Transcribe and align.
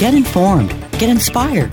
Get 0.00 0.14
informed, 0.14 0.70
get 0.92 1.10
inspired, 1.10 1.72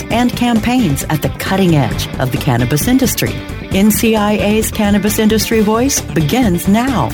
and 0.00 0.32
campaigns 0.32 1.04
at 1.10 1.20
the 1.20 1.28
cutting 1.38 1.76
edge 1.76 2.08
of 2.18 2.32
the 2.32 2.38
cannabis 2.38 2.88
industry. 2.88 3.32
NCIA's 3.72 4.70
Cannabis 4.70 5.18
Industry 5.18 5.60
Voice 5.60 6.00
begins 6.00 6.68
now. 6.68 7.10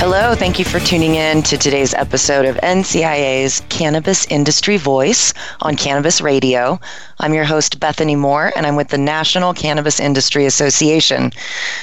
Hello, 0.00 0.34
thank 0.34 0.58
you 0.58 0.64
for 0.64 0.80
tuning 0.80 1.16
in 1.16 1.42
to 1.42 1.58
today's 1.58 1.92
episode 1.92 2.46
of 2.46 2.56
NCIA's 2.56 3.60
Cannabis 3.68 4.26
Industry 4.28 4.78
Voice 4.78 5.34
on 5.60 5.76
Cannabis 5.76 6.22
Radio. 6.22 6.80
I'm 7.18 7.34
your 7.34 7.44
host, 7.44 7.78
Bethany 7.78 8.16
Moore, 8.16 8.50
and 8.56 8.66
I'm 8.66 8.76
with 8.76 8.88
the 8.88 8.96
National 8.96 9.52
Cannabis 9.52 10.00
Industry 10.00 10.46
Association. 10.46 11.32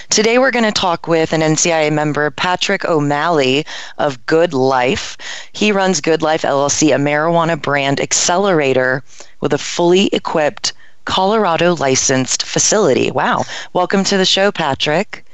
Today 0.10 0.40
we're 0.40 0.50
going 0.50 0.66
to 0.66 0.72
talk 0.72 1.08
with 1.08 1.32
an 1.32 1.42
NCIA 1.42 1.94
member, 1.94 2.32
Patrick 2.32 2.86
O'Malley 2.86 3.68
of 4.00 4.26
Good 4.26 4.52
Life. 4.52 5.16
He 5.54 5.72
runs 5.72 6.02
Good 6.02 6.24
Life 6.24 6.42
LLC, 6.42 6.96
a 6.96 6.98
marijuana 6.98 7.62
brand 7.62 8.00
accelerator 8.00 9.04
with 9.40 9.54
a 9.54 9.58
fully 9.58 10.08
equipped 10.08 10.74
Colorado 11.06 11.76
licensed 11.76 12.44
facility. 12.44 13.12
Wow. 13.12 13.46
Welcome 13.74 14.04
to 14.06 14.18
the 14.18 14.26
show, 14.26 14.52
Patrick. 14.52 15.26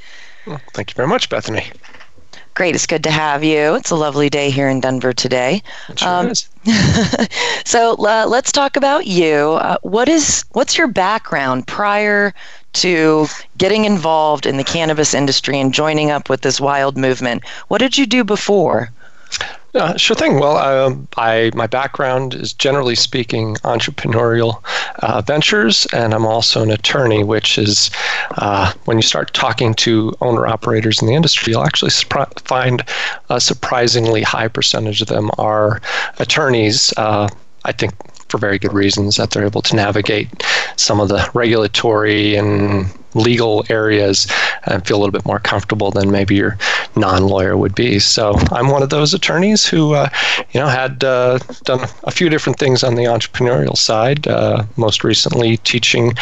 Well, 0.45 0.61
thank 0.73 0.91
you 0.91 0.95
very 0.95 1.07
much, 1.07 1.29
Bethany. 1.29 1.71
Great. 2.53 2.75
It's 2.75 2.85
good 2.85 3.03
to 3.05 3.11
have 3.11 3.43
you. 3.43 3.73
It's 3.73 3.89
a 3.89 3.95
lovely 3.95 4.29
day 4.29 4.51
here 4.51 4.69
in 4.69 4.79
Denver 4.79 5.13
today. 5.13 5.63
It 5.89 5.99
sure 5.99 6.07
um, 6.07 6.27
is. 6.27 6.47
so 7.65 7.93
uh, 7.93 8.27
let's 8.27 8.51
talk 8.51 8.75
about 8.75 9.07
you. 9.07 9.53
Uh, 9.53 9.77
what 9.81 10.07
is 10.07 10.45
what's 10.51 10.77
your 10.77 10.87
background 10.87 11.65
prior 11.65 12.31
to 12.73 13.25
getting 13.57 13.85
involved 13.85 14.45
in 14.45 14.57
the 14.57 14.63
cannabis 14.63 15.15
industry 15.15 15.59
and 15.59 15.73
joining 15.73 16.11
up 16.11 16.29
with 16.29 16.41
this 16.41 16.61
wild 16.61 16.95
movement? 16.95 17.43
What 17.69 17.79
did 17.79 17.97
you 17.97 18.05
do 18.05 18.23
before? 18.23 18.91
Uh, 19.75 19.97
sure 19.97 20.15
thing. 20.15 20.39
Well, 20.39 20.57
um, 20.57 21.07
I 21.17 21.49
my 21.55 21.65
background 21.65 22.35
is 22.35 22.53
generally 22.53 22.93
speaking 22.93 23.55
entrepreneurial 23.63 24.61
uh, 24.99 25.21
ventures, 25.21 25.87
and 25.87 26.13
I'm 26.13 26.27
also 26.27 26.61
an 26.61 26.69
attorney. 26.69 27.23
Which 27.23 27.57
is 27.57 27.89
uh, 28.37 28.71
when 28.85 28.97
you 28.97 29.01
start 29.01 29.33
talking 29.33 29.73
to 29.75 30.13
owner 30.21 30.45
operators 30.45 31.01
in 31.01 31.07
the 31.07 31.15
industry, 31.15 31.53
you'll 31.53 31.65
actually 31.65 31.91
find 32.45 32.83
a 33.29 33.41
surprisingly 33.41 34.21
high 34.21 34.47
percentage 34.47 35.01
of 35.01 35.07
them 35.07 35.31
are 35.39 35.81
attorneys. 36.19 36.93
Uh, 36.95 37.27
I 37.65 37.71
think 37.71 37.93
for 38.29 38.37
very 38.37 38.59
good 38.59 38.73
reasons 38.73 39.15
that 39.17 39.31
they're 39.31 39.45
able 39.45 39.61
to 39.63 39.75
navigate 39.75 40.27
some 40.75 40.99
of 40.99 41.07
the 41.09 41.27
regulatory 41.33 42.35
and 42.35 42.91
legal 43.15 43.65
areas 43.69 44.27
and 44.65 44.85
feel 44.85 44.97
a 44.97 44.99
little 44.99 45.11
bit 45.11 45.25
more 45.25 45.39
comfortable 45.39 45.91
than 45.91 46.11
maybe 46.11 46.35
your 46.35 46.57
non-lawyer 46.95 47.57
would 47.57 47.75
be. 47.75 47.99
So 47.99 48.35
I'm 48.51 48.69
one 48.69 48.83
of 48.83 48.89
those 48.89 49.13
attorneys 49.13 49.65
who, 49.65 49.93
uh, 49.93 50.09
you 50.51 50.59
know, 50.59 50.67
had 50.67 51.03
uh, 51.03 51.39
done 51.63 51.87
a 52.03 52.11
few 52.11 52.29
different 52.29 52.59
things 52.59 52.83
on 52.83 52.95
the 52.95 53.03
entrepreneurial 53.03 53.77
side. 53.77 54.27
Uh, 54.27 54.63
most 54.77 55.03
recently, 55.03 55.57
teaching. 55.57 56.13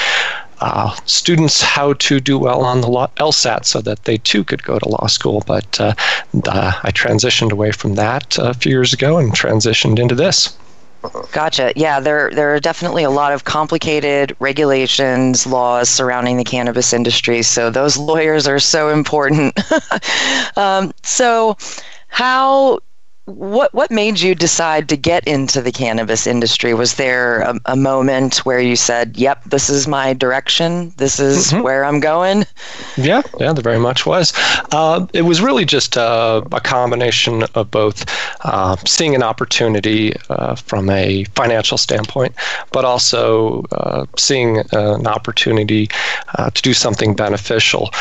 Uh, 0.64 0.96
students 1.06 1.60
how 1.64 1.94
to 1.94 2.20
do 2.20 2.38
well 2.38 2.64
on 2.64 2.82
the 2.82 2.88
law, 2.88 3.08
LSAT 3.18 3.66
so 3.66 3.82
that 3.82 4.04
they 4.04 4.20
too 4.20 4.44
could 4.44 4.62
go 4.62 4.78
to 4.78 4.90
law 4.90 5.08
school. 5.08 5.42
But 5.48 5.82
uh, 5.82 5.96
I 6.36 6.92
transitioned 6.92 7.52
away 7.52 7.72
from 7.72 7.96
that 7.96 8.38
a 8.38 8.54
few 8.54 8.72
years 8.72 8.94
ago 8.94 9.18
and 9.18 9.32
transitioned 9.32 9.98
into 9.98 10.14
this. 10.14 10.56
Gotcha. 11.32 11.74
Yeah, 11.76 12.00
there 12.00 12.30
there 12.32 12.54
are 12.54 12.60
definitely 12.60 13.04
a 13.04 13.10
lot 13.10 13.34
of 13.34 13.44
complicated 13.44 14.36
regulations, 14.40 15.48
laws 15.48 15.90
surrounding 15.90 16.38
the 16.38 16.44
cannabis 16.44 16.94
industry. 16.94 17.42
So 17.42 17.70
those 17.70 17.98
lawyers 17.98 18.48
are 18.48 18.60
so 18.60 18.90
important. 18.90 19.58
um, 20.58 20.94
so, 21.04 21.58
how 22.08 22.80
what 23.26 23.74
what 23.74 23.92
made 23.92 24.20
you 24.20 24.34
decide 24.34 24.90
to 24.90 24.98
get 24.98 25.28
into 25.28 25.62
the 25.62 25.72
cannabis 25.72 26.26
industry? 26.26 26.74
Was 26.74 26.96
there 26.96 27.42
a, 27.42 27.60
a 27.66 27.76
moment 27.76 28.38
where 28.40 28.60
you 28.60 28.76
said, 28.76 29.16
"Yep, 29.18 29.46
this 29.46 29.70
is 29.70 29.88
my 29.88 30.14
direction. 30.14 30.92
This 30.98 31.20
is 31.20 31.52
mm-hmm. 31.52 31.62
where 31.62 31.86
I'm 31.86 32.00
going"? 32.00 32.46
Yeah, 32.98 33.22
yeah, 33.40 33.54
there 33.54 33.64
very 33.64 33.80
much 33.80 34.06
was. 34.06 34.34
Uh, 34.72 35.06
it 35.14 35.22
was 35.22 35.42
really 35.42 35.66
just 35.66 35.98
uh, 35.98 36.42
a 36.52 36.60
combination 36.60 37.44
of 37.56 37.70
both 37.70 38.06
uh, 38.44 38.76
seeing 38.86 39.14
an 39.14 39.24
opportunity 39.24 40.14
uh, 40.30 40.56
from 40.56 40.90
a 40.90 41.24
financial 41.36 41.78
standpoint, 41.78 42.34
but 42.72 42.86
also 42.86 43.64
uh, 43.72 44.06
seeing 44.18 44.60
uh, 44.60 44.96
an 44.96 45.08
opportunity 45.08 45.88
to 46.54 46.62
do 46.62 46.74
something 46.74 47.14
beneficial. 47.16 47.92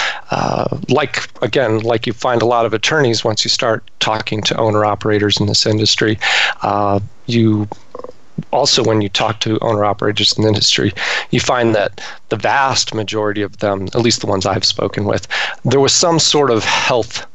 like 0.88 1.28
again, 1.42 1.80
like 1.80 2.06
you 2.06 2.12
find 2.12 2.42
a 2.42 2.46
lot 2.46 2.64
of 2.64 2.72
attorneys 2.72 3.22
once 3.22 3.44
you 3.44 3.50
start 3.50 3.84
talking 4.00 4.42
to 4.42 4.56
owner 4.58 4.84
operators 4.84 5.38
in 5.40 5.46
this 5.46 5.66
industry, 5.66 6.18
uh, 6.62 7.00
you 7.26 7.68
also 8.52 8.82
when 8.82 9.00
you 9.00 9.08
talk 9.08 9.40
to 9.40 9.58
owner 9.60 9.84
operators 9.84 10.32
in 10.36 10.42
the 10.42 10.48
industry 10.48 10.92
you 11.30 11.38
find 11.38 11.74
that 11.74 12.00
the 12.30 12.36
vast 12.36 12.94
majority 12.94 13.42
of 13.42 13.58
them 13.58 13.84
at 13.88 13.96
least 13.96 14.20
the 14.20 14.26
ones 14.26 14.46
i've 14.46 14.64
spoken 14.64 15.04
with 15.04 15.28
there 15.64 15.80
was 15.80 15.94
some 15.94 16.18
sort 16.18 16.50
of 16.50 16.64
health 16.64 17.26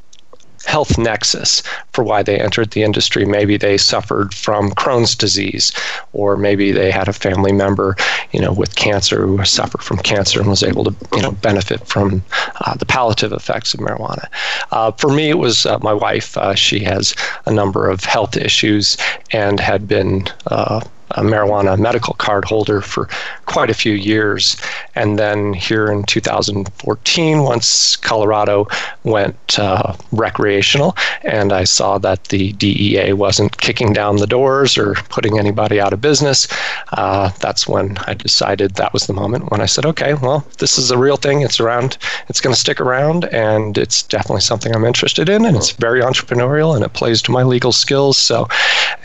health 0.65 0.97
nexus 0.97 1.63
for 1.93 2.03
why 2.03 2.23
they 2.23 2.39
entered 2.39 2.71
the 2.71 2.83
industry. 2.83 3.25
Maybe 3.25 3.57
they 3.57 3.77
suffered 3.77 4.33
from 4.33 4.71
Crohn's 4.71 5.15
disease, 5.15 5.71
or 6.13 6.35
maybe 6.37 6.71
they 6.71 6.91
had 6.91 7.07
a 7.07 7.13
family 7.13 7.51
member, 7.51 7.95
you 8.31 8.39
know, 8.41 8.51
with 8.51 8.75
cancer 8.75 9.25
who 9.25 9.43
suffered 9.45 9.83
from 9.83 9.97
cancer 9.97 10.39
and 10.39 10.49
was 10.49 10.63
able 10.63 10.83
to, 10.85 10.95
you 11.13 11.21
know, 11.21 11.31
benefit 11.31 11.87
from 11.87 12.23
uh, 12.65 12.75
the 12.75 12.85
palliative 12.85 13.31
effects 13.31 13.73
of 13.73 13.79
marijuana. 13.79 14.27
Uh, 14.71 14.91
for 14.91 15.09
me, 15.09 15.29
it 15.29 15.37
was 15.37 15.65
uh, 15.65 15.79
my 15.79 15.93
wife. 15.93 16.37
Uh, 16.37 16.55
she 16.55 16.79
has 16.79 17.15
a 17.45 17.51
number 17.51 17.87
of 17.89 18.03
health 18.03 18.35
issues 18.35 18.97
and 19.31 19.59
had 19.59 19.87
been 19.87 20.27
uh, 20.47 20.81
a 21.15 21.21
marijuana 21.21 21.77
medical 21.77 22.13
card 22.15 22.45
holder 22.45 22.81
for 22.81 23.09
quite 23.45 23.69
a 23.69 23.73
few 23.73 23.93
years. 23.93 24.57
And 24.95 25.17
then 25.17 25.53
here 25.53 25.91
in 25.91 26.03
2014, 26.03 27.43
once 27.43 27.95
Colorado 27.95 28.67
went 29.03 29.59
uh, 29.59 29.95
recreational, 30.11 30.95
and 31.23 31.51
I 31.51 31.63
saw 31.63 31.97
that 31.99 32.25
the 32.25 32.53
DEA 32.53 33.13
wasn't 33.13 33.57
kicking 33.57 33.93
down 33.93 34.17
the 34.17 34.27
doors 34.27 34.77
or 34.77 34.95
putting 35.09 35.39
anybody 35.39 35.79
out 35.79 35.93
of 35.93 36.01
business, 36.01 36.47
uh, 36.93 37.29
that's 37.39 37.67
when 37.67 37.97
I 38.07 38.13
decided 38.13 38.75
that 38.75 38.93
was 38.93 39.07
the 39.07 39.13
moment 39.13 39.51
when 39.51 39.61
I 39.61 39.65
said, 39.65 39.85
okay, 39.85 40.13
well, 40.13 40.45
this 40.59 40.77
is 40.77 40.91
a 40.91 40.97
real 40.97 41.17
thing. 41.17 41.41
It's 41.41 41.59
around, 41.59 41.97
it's 42.27 42.41
going 42.41 42.53
to 42.53 42.59
stick 42.59 42.79
around, 42.81 43.25
and 43.25 43.77
it's 43.77 44.03
definitely 44.03 44.41
something 44.41 44.73
I'm 44.75 44.85
interested 44.85 45.29
in, 45.29 45.45
and 45.45 45.55
it's 45.55 45.71
very 45.71 46.01
entrepreneurial, 46.01 46.75
and 46.75 46.83
it 46.83 46.93
plays 46.93 47.21
to 47.23 47.31
my 47.31 47.43
legal 47.43 47.71
skills. 47.71 48.17
So, 48.17 48.47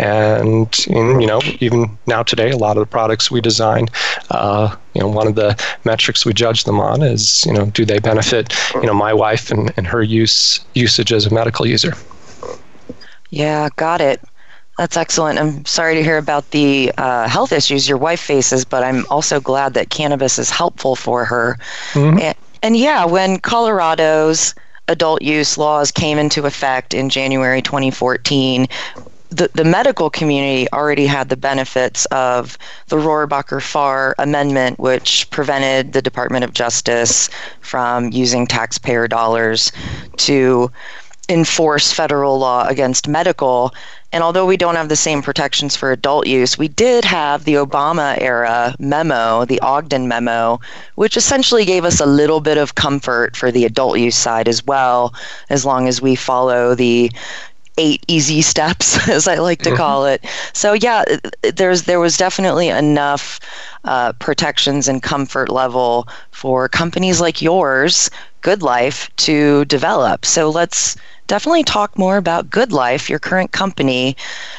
and, 0.00 0.87
you 0.87 1.26
know, 1.26 1.43
even 1.61 1.99
now 2.06 2.23
today, 2.23 2.50
a 2.50 2.56
lot 2.56 2.79
of 2.79 2.81
the 2.81 2.87
products 2.87 3.31
we 3.31 3.43
design, 3.43 3.87
uh, 4.31 4.75
you 4.94 5.02
know, 5.02 5.08
one 5.08 5.26
of 5.26 5.35
the 5.35 5.62
metrics 5.85 6.25
we 6.25 6.32
judge 6.32 6.64
them 6.64 6.81
on 6.81 7.02
is, 7.02 7.44
you 7.44 7.52
know, 7.52 7.67
do 7.67 7.85
they 7.85 7.99
benefit, 7.99 8.55
you 8.76 8.87
know, 8.87 8.94
my 8.94 9.12
wife 9.12 9.50
and, 9.50 9.70
and 9.76 9.87
her 9.87 10.02
use 10.02 10.64
usage 10.73 11.12
as 11.12 11.26
a 11.26 11.35
medical 11.35 11.67
user. 11.67 11.93
Yeah, 13.29 13.69
got 13.76 14.00
it. 14.00 14.23
That's 14.79 14.97
excellent. 14.97 15.38
I'm 15.38 15.67
sorry 15.67 15.94
to 15.97 16.02
hear 16.02 16.17
about 16.17 16.50
the 16.52 16.91
uh, 16.97 17.29
health 17.29 17.52
issues 17.52 17.87
your 17.87 17.99
wife 17.99 18.20
faces, 18.20 18.64
but 18.64 18.82
I'm 18.82 19.05
also 19.11 19.38
glad 19.38 19.75
that 19.75 19.91
cannabis 19.91 20.38
is 20.38 20.49
helpful 20.49 20.97
for 20.97 21.26
her. 21.26 21.58
Mm-hmm. 21.93 22.19
And, 22.20 22.37
and 22.62 22.76
yeah, 22.76 23.05
when 23.05 23.38
Colorado's 23.38 24.55
adult 24.88 25.20
use 25.20 25.58
laws 25.58 25.91
came 25.91 26.17
into 26.17 26.47
effect 26.47 26.94
in 26.94 27.11
January 27.11 27.61
2014, 27.61 28.67
the, 29.31 29.49
the 29.55 29.65
medical 29.65 30.11
community 30.11 30.71
already 30.73 31.06
had 31.06 31.29
the 31.29 31.37
benefits 31.37 32.05
of 32.06 32.59
the 32.88 32.97
Rohrabacher 32.97 33.62
Farr 33.62 34.15
Amendment, 34.19 34.79
which 34.79 35.29
prevented 35.31 35.93
the 35.93 36.03
Department 36.03 36.44
of 36.44 36.53
Justice 36.53 37.31
from 37.61 38.11
using 38.11 38.47
taxpayer 38.47 39.06
dollars 39.06 39.73
to 40.19 40.71
enforce 41.29 41.93
federal 41.93 42.38
law 42.38 42.67
against 42.67 43.06
medical. 43.06 43.73
And 44.12 44.25
although 44.25 44.47
we 44.47 44.56
don't 44.56 44.75
have 44.75 44.88
the 44.88 44.97
same 44.97 45.23
protections 45.23 45.76
for 45.76 45.93
adult 45.93 46.26
use, 46.26 46.59
we 46.59 46.67
did 46.67 47.05
have 47.05 47.44
the 47.44 47.55
Obama 47.55 48.21
era 48.21 48.75
memo, 48.81 49.44
the 49.44 49.61
Ogden 49.61 50.09
memo, 50.09 50.61
which 50.97 51.17
essentially 51.17 51.65
gave 51.65 51.85
us 51.85 52.00
a 52.00 52.06
little 52.06 52.41
bit 52.41 52.59
of 52.59 52.75
comfort 52.75 53.37
for 53.37 53.53
the 53.53 53.65
adult 53.65 54.00
use 54.00 54.17
side 54.17 54.49
as 54.49 54.67
well, 54.67 55.15
as 55.49 55.65
long 55.65 55.87
as 55.87 56.03
we 56.03 56.17
follow 56.17 56.75
the 56.75 57.12
eight 57.78 58.05
easy 58.08 58.43
steps, 58.43 59.08
as 59.08 59.26
I 59.26 59.37
like 59.37 59.62
to 59.62 59.75
call 59.75 60.06
it. 60.06 60.25
So 60.52 60.72
yeah, 60.72 61.05
there's 61.43 61.84
there 61.84 62.00
was 62.00 62.17
definitely 62.17 62.69
enough 62.69 63.40
uh, 63.84 64.12
protections 64.14 64.88
and 64.88 65.02
comfort 65.02 65.49
level 65.49 66.08
for 66.31 66.69
companies 66.69 67.20
like 67.20 67.40
yours, 67.40 68.11
Good 68.43 68.62
Life, 68.62 69.14
to 69.17 69.64
develop. 69.67 70.25
So 70.25 70.50
let's 70.50 70.96
definitely 71.26 71.62
talk 71.62 71.96
more 71.96 72.17
about 72.17 72.50
Good 72.50 72.72
Life, 72.72 73.08
your 73.08 73.19
current 73.19 73.52
company, 73.52 74.16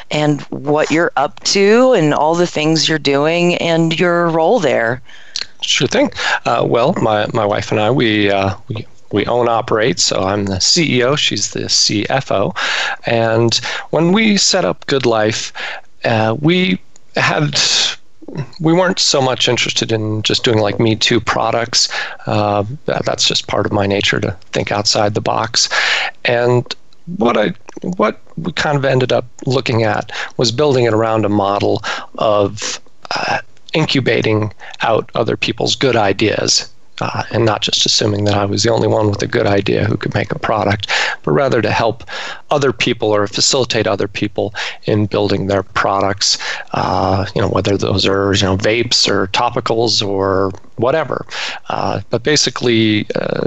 and 0.10 0.42
what 0.44 0.90
you're 0.90 1.12
up 1.18 1.40
to, 1.44 1.94
and 1.94 2.14
all 2.14 2.34
the 2.34 2.48
things 2.48 2.88
you're 2.88 3.00
doing, 3.00 3.56
and 3.56 4.00
your 4.00 4.30
role 4.30 4.60
there. 4.60 5.02
Sure 5.62 5.88
thing. 5.88 6.12
Uh, 6.46 6.66
well, 6.68 6.94
my, 7.02 7.28
my 7.34 7.46
wife 7.46 7.72
and 7.72 7.80
I, 7.80 7.92
we, 7.92 8.32
uh, 8.32 8.56
we 8.68 8.88
we 9.12 9.26
own 9.26 9.48
operate. 9.48 10.00
So 10.00 10.24
I'm 10.24 10.46
the 10.46 10.56
CEO, 10.56 11.18
she's 11.18 11.52
the 11.52 11.62
CFO. 11.62 12.56
And 13.06 13.56
when 13.90 14.12
we 14.12 14.38
set 14.38 14.66
up 14.66 14.86
Good 14.88 15.06
Life, 15.06 15.54
uh, 16.04 16.36
we 16.40 16.80
had 17.16 17.60
we 18.62 18.72
weren't 18.72 19.00
so 19.00 19.22
much 19.22 19.50
interested 19.50 19.92
in 19.92 20.22
just 20.22 20.44
doing 20.44 20.60
like 20.60 20.80
Me 20.80 20.96
Too 20.96 21.20
products. 21.20 21.90
Uh, 22.26 22.64
that's 22.86 23.28
just 23.28 23.48
part 23.48 23.66
of 23.66 23.72
my 23.72 23.86
nature 23.86 24.20
to 24.22 24.32
think 24.54 24.72
outside 24.72 25.14
the 25.14 25.22
box. 25.22 25.68
And 26.24 26.74
what 27.18 27.38
I 27.38 27.54
what 27.82 28.22
we 28.38 28.52
kind 28.54 28.78
of 28.78 28.86
ended 28.86 29.12
up 29.12 29.26
looking 29.46 29.84
at 29.84 30.12
was 30.38 30.52
building 30.52 30.86
it 30.86 30.94
around 30.94 31.26
a 31.26 31.30
model 31.30 31.82
of 32.18 32.80
uh, 33.16 33.40
incubating 33.74 34.54
out 34.82 35.10
other 35.16 35.36
people's 35.36 35.76
good 35.76 35.96
ideas 35.96 36.71
uh, 37.02 37.24
and 37.32 37.46
not 37.46 37.62
just 37.62 37.86
assuming 37.86 38.26
that 38.26 38.36
I 38.36 38.46
was 38.46 38.64
the 38.64 38.72
only 38.72 38.88
one 38.88 39.10
with 39.10 39.22
a 39.24 39.28
good 39.28 39.48
idea 39.48 39.86
who 39.86 39.98
could 39.98 40.14
make 40.14 40.32
a 40.32 40.40
product, 40.40 40.88
but 41.24 41.32
rather 41.32 41.62
to 41.62 41.72
help 41.72 42.04
other 42.52 42.72
people 42.72 43.10
or 43.10 43.26
facilitate 43.26 43.88
other 43.88 44.08
people 44.08 44.54
in 44.86 45.08
building 45.08 45.48
their 45.48 45.64
products. 45.64 46.38
Uh, 46.74 47.26
you 47.36 47.42
know, 47.42 47.50
whether 47.50 47.76
those 47.76 48.06
are 48.06 48.34
you 48.34 48.44
know 48.44 48.56
vapes 48.56 49.10
or 49.10 49.28
topicals 49.28 50.08
or 50.08 50.52
whatever. 50.82 51.26
Uh, 51.70 52.02
but 52.10 52.24
basically, 52.24 53.06
uh, 53.16 53.46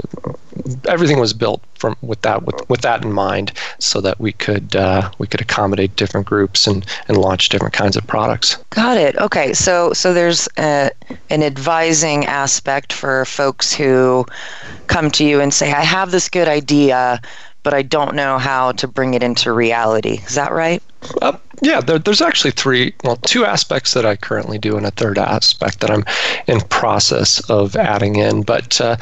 everything 0.87 1.19
was 1.19 1.33
built 1.33 1.61
from 1.75 1.95
with 2.01 2.21
that 2.21 2.43
with, 2.43 2.69
with 2.69 2.81
that 2.81 3.03
in 3.03 3.11
mind, 3.11 3.51
so 3.79 4.01
that 4.01 4.19
we 4.19 4.31
could 4.31 4.75
uh, 4.75 5.09
we 5.17 5.27
could 5.27 5.41
accommodate 5.41 5.95
different 5.95 6.25
groups 6.25 6.67
and, 6.67 6.85
and 7.07 7.17
launch 7.17 7.49
different 7.49 7.73
kinds 7.73 7.95
of 7.95 8.05
products. 8.07 8.57
Got 8.71 8.97
it. 8.97 9.15
Okay, 9.17 9.53
so 9.53 9.93
so 9.93 10.13
there's 10.13 10.47
a, 10.57 10.91
an 11.29 11.43
advising 11.43 12.25
aspect 12.25 12.93
for 12.93 13.25
folks 13.25 13.73
who 13.73 14.25
come 14.87 15.11
to 15.11 15.23
you 15.25 15.41
and 15.41 15.53
say, 15.53 15.71
"I 15.71 15.83
have 15.83 16.11
this 16.11 16.29
good 16.29 16.47
idea." 16.47 17.21
But 17.63 17.73
I 17.73 17.81
don't 17.81 18.13
know 18.13 18.37
how 18.37 18.73
to 18.73 18.87
bring 18.87 19.15
it 19.15 19.23
into 19.23 19.51
reality. 19.51 20.19
Is 20.27 20.35
that 20.35 20.51
right? 20.51 20.83
Uh, 21.21 21.37
yeah, 21.61 21.81
there, 21.81 21.99
there's 21.99 22.21
actually 22.21 22.51
three, 22.51 22.93
well, 23.03 23.17
two 23.17 23.45
aspects 23.45 23.93
that 23.93 24.05
I 24.05 24.15
currently 24.15 24.57
do, 24.57 24.77
and 24.77 24.85
a 24.85 24.91
third 24.91 25.17
aspect 25.17 25.79
that 25.79 25.91
I'm 25.91 26.05
in 26.47 26.61
process 26.61 27.39
of 27.49 27.75
adding 27.75 28.17
in. 28.17 28.43
But 28.43 28.79
uh, 28.81 28.97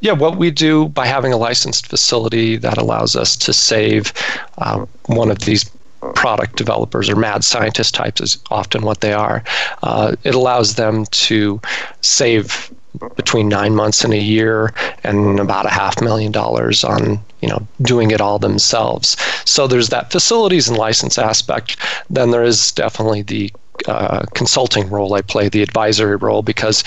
yeah, 0.00 0.12
what 0.12 0.36
we 0.36 0.50
do 0.50 0.88
by 0.88 1.06
having 1.06 1.32
a 1.32 1.36
licensed 1.36 1.86
facility 1.86 2.56
that 2.56 2.78
allows 2.78 3.16
us 3.16 3.36
to 3.36 3.52
save 3.52 4.12
uh, 4.58 4.86
one 5.06 5.30
of 5.30 5.40
these 5.40 5.70
product 6.14 6.56
developers 6.56 7.08
or 7.08 7.16
mad 7.16 7.44
scientist 7.44 7.94
types 7.94 8.20
is 8.20 8.38
often 8.50 8.82
what 8.82 9.00
they 9.00 9.12
are. 9.12 9.42
Uh, 9.82 10.14
it 10.24 10.34
allows 10.34 10.76
them 10.76 11.04
to 11.06 11.60
save 12.00 12.72
between 13.16 13.48
nine 13.48 13.74
months 13.74 14.04
and 14.04 14.12
a 14.12 14.18
year 14.18 14.72
and 15.04 15.38
about 15.38 15.66
a 15.66 15.70
half 15.70 16.00
million 16.00 16.32
dollars 16.32 16.84
on 16.84 17.22
you 17.40 17.48
know 17.48 17.66
doing 17.82 18.10
it 18.10 18.20
all 18.20 18.38
themselves. 18.38 19.16
So 19.44 19.66
there's 19.66 19.90
that 19.90 20.10
facilities 20.10 20.68
and 20.68 20.78
license 20.78 21.18
aspect. 21.18 21.76
Then 22.10 22.30
there 22.30 22.44
is 22.44 22.72
definitely 22.72 23.22
the 23.22 23.52
uh, 23.86 24.24
consulting 24.34 24.90
role. 24.90 25.14
I 25.14 25.22
play 25.22 25.48
the 25.48 25.62
advisory 25.62 26.16
role 26.16 26.42
because 26.42 26.82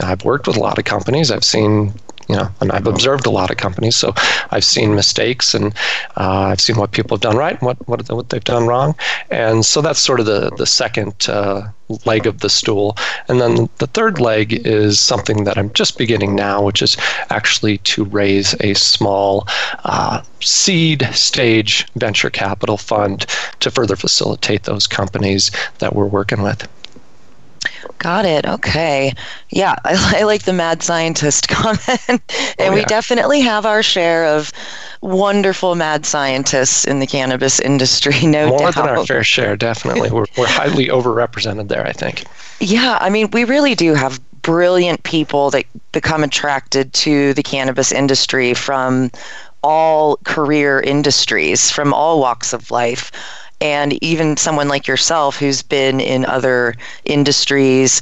I've 0.00 0.24
worked 0.24 0.46
with 0.46 0.56
a 0.56 0.60
lot 0.60 0.78
of 0.78 0.84
companies. 0.84 1.30
I've 1.30 1.44
seen 1.44 1.94
you 2.28 2.36
know, 2.36 2.48
and 2.60 2.72
I've 2.72 2.86
observed 2.86 3.26
a 3.26 3.30
lot 3.30 3.50
of 3.50 3.56
companies, 3.56 3.96
so 3.96 4.12
I've 4.50 4.64
seen 4.64 4.94
mistakes 4.94 5.54
and 5.54 5.74
uh, 6.16 6.50
I've 6.50 6.60
seen 6.60 6.76
what 6.76 6.92
people 6.92 7.16
have 7.16 7.22
done 7.22 7.36
right, 7.36 7.52
and 7.52 7.62
what 7.62 7.88
what 7.88 8.08
what 8.10 8.30
they've 8.30 8.42
done 8.42 8.66
wrong, 8.66 8.94
and 9.30 9.64
so 9.64 9.80
that's 9.80 10.00
sort 10.00 10.20
of 10.20 10.26
the 10.26 10.50
the 10.56 10.66
second 10.66 11.28
uh, 11.28 11.68
leg 12.04 12.26
of 12.26 12.40
the 12.40 12.50
stool, 12.50 12.96
and 13.28 13.40
then 13.40 13.68
the 13.78 13.86
third 13.86 14.20
leg 14.20 14.66
is 14.66 14.98
something 14.98 15.44
that 15.44 15.56
I'm 15.56 15.72
just 15.72 15.98
beginning 15.98 16.34
now, 16.34 16.62
which 16.62 16.82
is 16.82 16.96
actually 17.30 17.78
to 17.78 18.04
raise 18.04 18.54
a 18.60 18.74
small 18.74 19.46
uh, 19.84 20.22
seed 20.40 21.08
stage 21.12 21.86
venture 21.94 22.30
capital 22.30 22.76
fund 22.76 23.26
to 23.60 23.70
further 23.70 23.96
facilitate 23.96 24.64
those 24.64 24.86
companies 24.86 25.50
that 25.78 25.94
we're 25.94 26.06
working 26.06 26.42
with. 26.42 26.68
Got 27.98 28.24
it. 28.24 28.46
Okay. 28.46 29.12
Yeah, 29.50 29.76
I, 29.84 30.16
I 30.20 30.22
like 30.24 30.44
the 30.44 30.52
mad 30.52 30.82
scientist 30.82 31.48
comment. 31.48 31.80
Oh, 31.98 32.54
and 32.58 32.72
oh, 32.72 32.74
we 32.74 32.84
definitely 32.84 33.40
have 33.40 33.66
our 33.66 33.82
share 33.82 34.26
of 34.26 34.52
wonderful 35.00 35.74
mad 35.74 36.06
scientists 36.06 36.84
in 36.84 36.98
the 37.00 37.06
cannabis 37.06 37.60
industry, 37.70 38.26
no 38.26 38.48
More 38.48 38.58
doubt. 38.58 38.74
than 38.74 38.88
our 38.88 39.06
fair 39.06 39.24
share, 39.24 39.56
definitely. 39.56 40.10
we're, 40.10 40.26
we're 40.36 40.46
highly 40.46 40.88
overrepresented 40.88 41.68
there, 41.68 41.86
I 41.86 41.92
think. 41.92 42.24
Yeah, 42.60 42.98
I 43.00 43.10
mean, 43.10 43.30
we 43.32 43.44
really 43.44 43.74
do 43.74 43.94
have 43.94 44.20
brilliant 44.42 45.02
people 45.02 45.50
that 45.50 45.64
become 45.92 46.22
attracted 46.22 46.92
to 46.92 47.34
the 47.34 47.42
cannabis 47.42 47.90
industry 47.90 48.54
from 48.54 49.10
all 49.62 50.18
career 50.18 50.80
industries, 50.80 51.70
from 51.70 51.92
all 51.92 52.20
walks 52.20 52.52
of 52.52 52.70
life 52.70 53.10
and 53.60 54.02
even 54.02 54.36
someone 54.36 54.68
like 54.68 54.86
yourself 54.86 55.38
who's 55.38 55.62
been 55.62 56.00
in 56.00 56.24
other 56.24 56.74
industries 57.04 58.00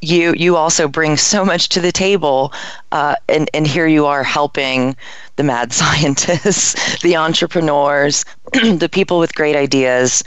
you 0.00 0.32
you 0.36 0.56
also 0.56 0.86
bring 0.86 1.16
so 1.32 1.44
much 1.44 1.68
to 1.68 1.80
the 1.80 1.92
table 1.92 2.52
uh, 2.92 3.14
and 3.28 3.50
and 3.54 3.66
here 3.66 3.86
you 3.86 4.06
are 4.06 4.22
helping 4.22 4.96
the 5.36 5.42
mad 5.42 5.72
scientists 5.80 7.00
the 7.02 7.16
entrepreneurs 7.16 8.24
the 8.52 8.88
people 8.90 9.18
with 9.18 9.34
great 9.34 9.56
ideas 9.56 10.22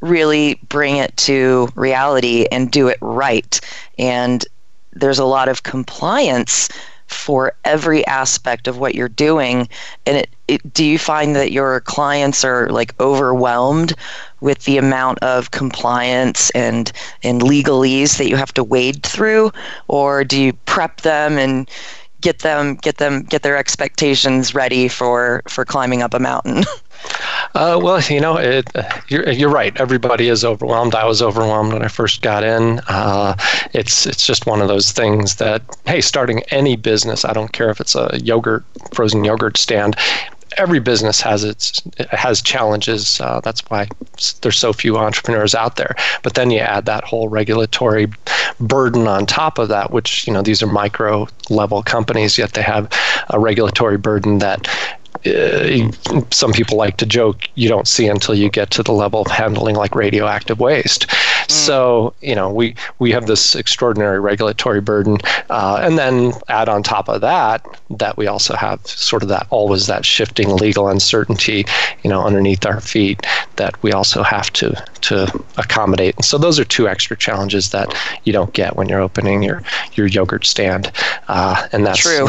really 0.00 0.54
bring 0.68 0.96
it 0.96 1.16
to 1.16 1.68
reality 1.74 2.46
and 2.50 2.70
do 2.70 2.88
it 2.88 2.98
right. 3.00 3.60
And 3.98 4.44
there's 4.92 5.18
a 5.18 5.24
lot 5.24 5.48
of 5.48 5.62
compliance 5.62 6.68
for 7.10 7.52
every 7.64 8.06
aspect 8.06 8.68
of 8.68 8.78
what 8.78 8.94
you're 8.94 9.08
doing. 9.08 9.68
And 10.06 10.16
it, 10.18 10.30
it, 10.48 10.72
do 10.72 10.84
you 10.84 10.98
find 10.98 11.34
that 11.36 11.52
your 11.52 11.80
clients 11.80 12.44
are 12.44 12.68
like 12.70 12.98
overwhelmed 13.00 13.94
with 14.40 14.64
the 14.64 14.78
amount 14.78 15.18
of 15.20 15.50
compliance 15.50 16.50
and 16.50 16.90
and 17.22 17.42
legalese 17.42 18.18
that 18.18 18.28
you 18.28 18.36
have 18.36 18.54
to 18.54 18.64
wade 18.64 19.02
through? 19.02 19.50
Or 19.88 20.24
do 20.24 20.40
you 20.40 20.52
prep 20.52 21.02
them 21.02 21.38
and 21.38 21.68
get 22.20 22.40
them 22.40 22.74
get 22.76 22.98
them 22.98 23.22
get 23.22 23.42
their 23.42 23.56
expectations 23.56 24.54
ready 24.54 24.88
for 24.88 25.42
for 25.48 25.64
climbing 25.64 26.02
up 26.02 26.14
a 26.14 26.18
mountain 26.18 26.64
Uh, 27.54 27.78
well, 27.82 28.00
you 28.02 28.20
know, 28.20 28.36
it, 28.36 28.68
you're, 29.08 29.28
you're 29.30 29.50
right. 29.50 29.78
Everybody 29.80 30.28
is 30.28 30.44
overwhelmed. 30.44 30.94
I 30.94 31.04
was 31.04 31.20
overwhelmed 31.20 31.72
when 31.72 31.82
I 31.82 31.88
first 31.88 32.22
got 32.22 32.44
in. 32.44 32.80
Uh, 32.88 33.36
it's 33.72 34.06
it's 34.06 34.24
just 34.24 34.46
one 34.46 34.60
of 34.60 34.68
those 34.68 34.92
things 34.92 35.36
that 35.36 35.62
hey, 35.86 36.00
starting 36.00 36.42
any 36.50 36.76
business, 36.76 37.24
I 37.24 37.32
don't 37.32 37.52
care 37.52 37.70
if 37.70 37.80
it's 37.80 37.94
a 37.94 38.18
yogurt 38.22 38.64
frozen 38.94 39.24
yogurt 39.24 39.56
stand. 39.56 39.96
Every 40.56 40.80
business 40.80 41.20
has 41.20 41.44
its 41.44 41.82
it 41.96 42.08
has 42.10 42.40
challenges. 42.42 43.20
Uh, 43.20 43.40
that's 43.40 43.60
why 43.68 43.88
there's 44.42 44.58
so 44.58 44.72
few 44.72 44.96
entrepreneurs 44.96 45.54
out 45.54 45.76
there. 45.76 45.94
But 46.22 46.34
then 46.34 46.50
you 46.50 46.58
add 46.60 46.86
that 46.86 47.04
whole 47.04 47.28
regulatory 47.28 48.08
burden 48.58 49.06
on 49.08 49.26
top 49.26 49.58
of 49.58 49.68
that, 49.68 49.90
which 49.90 50.26
you 50.26 50.32
know 50.32 50.42
these 50.42 50.62
are 50.62 50.66
micro 50.66 51.28
level 51.48 51.82
companies, 51.82 52.38
yet 52.38 52.52
they 52.52 52.62
have 52.62 52.88
a 53.30 53.38
regulatory 53.38 53.96
burden 53.98 54.38
that 54.38 54.68
Uh, 55.26 55.90
some 56.30 56.52
people 56.52 56.78
like 56.78 56.96
to 56.96 57.04
joke 57.04 57.42
you 57.54 57.68
don't 57.68 57.86
see 57.86 58.06
until 58.06 58.34
you 58.34 58.48
get 58.48 58.70
to 58.70 58.82
the 58.82 58.92
level 58.92 59.20
of 59.20 59.30
handling 59.30 59.76
like 59.76 59.94
radioactive 59.94 60.58
waste. 60.60 61.06
So, 61.52 62.14
you 62.20 62.34
know, 62.34 62.50
we, 62.50 62.74
we 62.98 63.10
have 63.12 63.26
this 63.26 63.54
extraordinary 63.54 64.20
regulatory 64.20 64.80
burden. 64.80 65.18
Uh, 65.48 65.80
and 65.82 65.98
then 65.98 66.32
add 66.48 66.68
on 66.68 66.82
top 66.82 67.08
of 67.08 67.20
that, 67.20 67.64
that 67.90 68.16
we 68.16 68.26
also 68.26 68.54
have 68.54 68.86
sort 68.86 69.22
of 69.22 69.28
that 69.28 69.46
always 69.50 69.86
that 69.86 70.04
shifting 70.04 70.54
legal 70.56 70.88
uncertainty, 70.88 71.64
you 72.02 72.10
know, 72.10 72.22
underneath 72.22 72.64
our 72.66 72.80
feet 72.80 73.26
that 73.56 73.80
we 73.82 73.92
also 73.92 74.22
have 74.22 74.52
to, 74.52 74.70
to 75.02 75.44
accommodate. 75.56 76.14
And 76.16 76.24
so 76.24 76.38
those 76.38 76.58
are 76.58 76.64
two 76.64 76.88
extra 76.88 77.16
challenges 77.16 77.70
that 77.70 77.94
you 78.24 78.32
don't 78.32 78.52
get 78.52 78.76
when 78.76 78.88
you're 78.88 79.00
opening 79.00 79.42
your, 79.42 79.62
your 79.94 80.06
yogurt 80.06 80.46
stand. 80.46 80.92
Uh, 81.28 81.66
and 81.72 81.86
that's 81.86 81.98
true. 81.98 82.26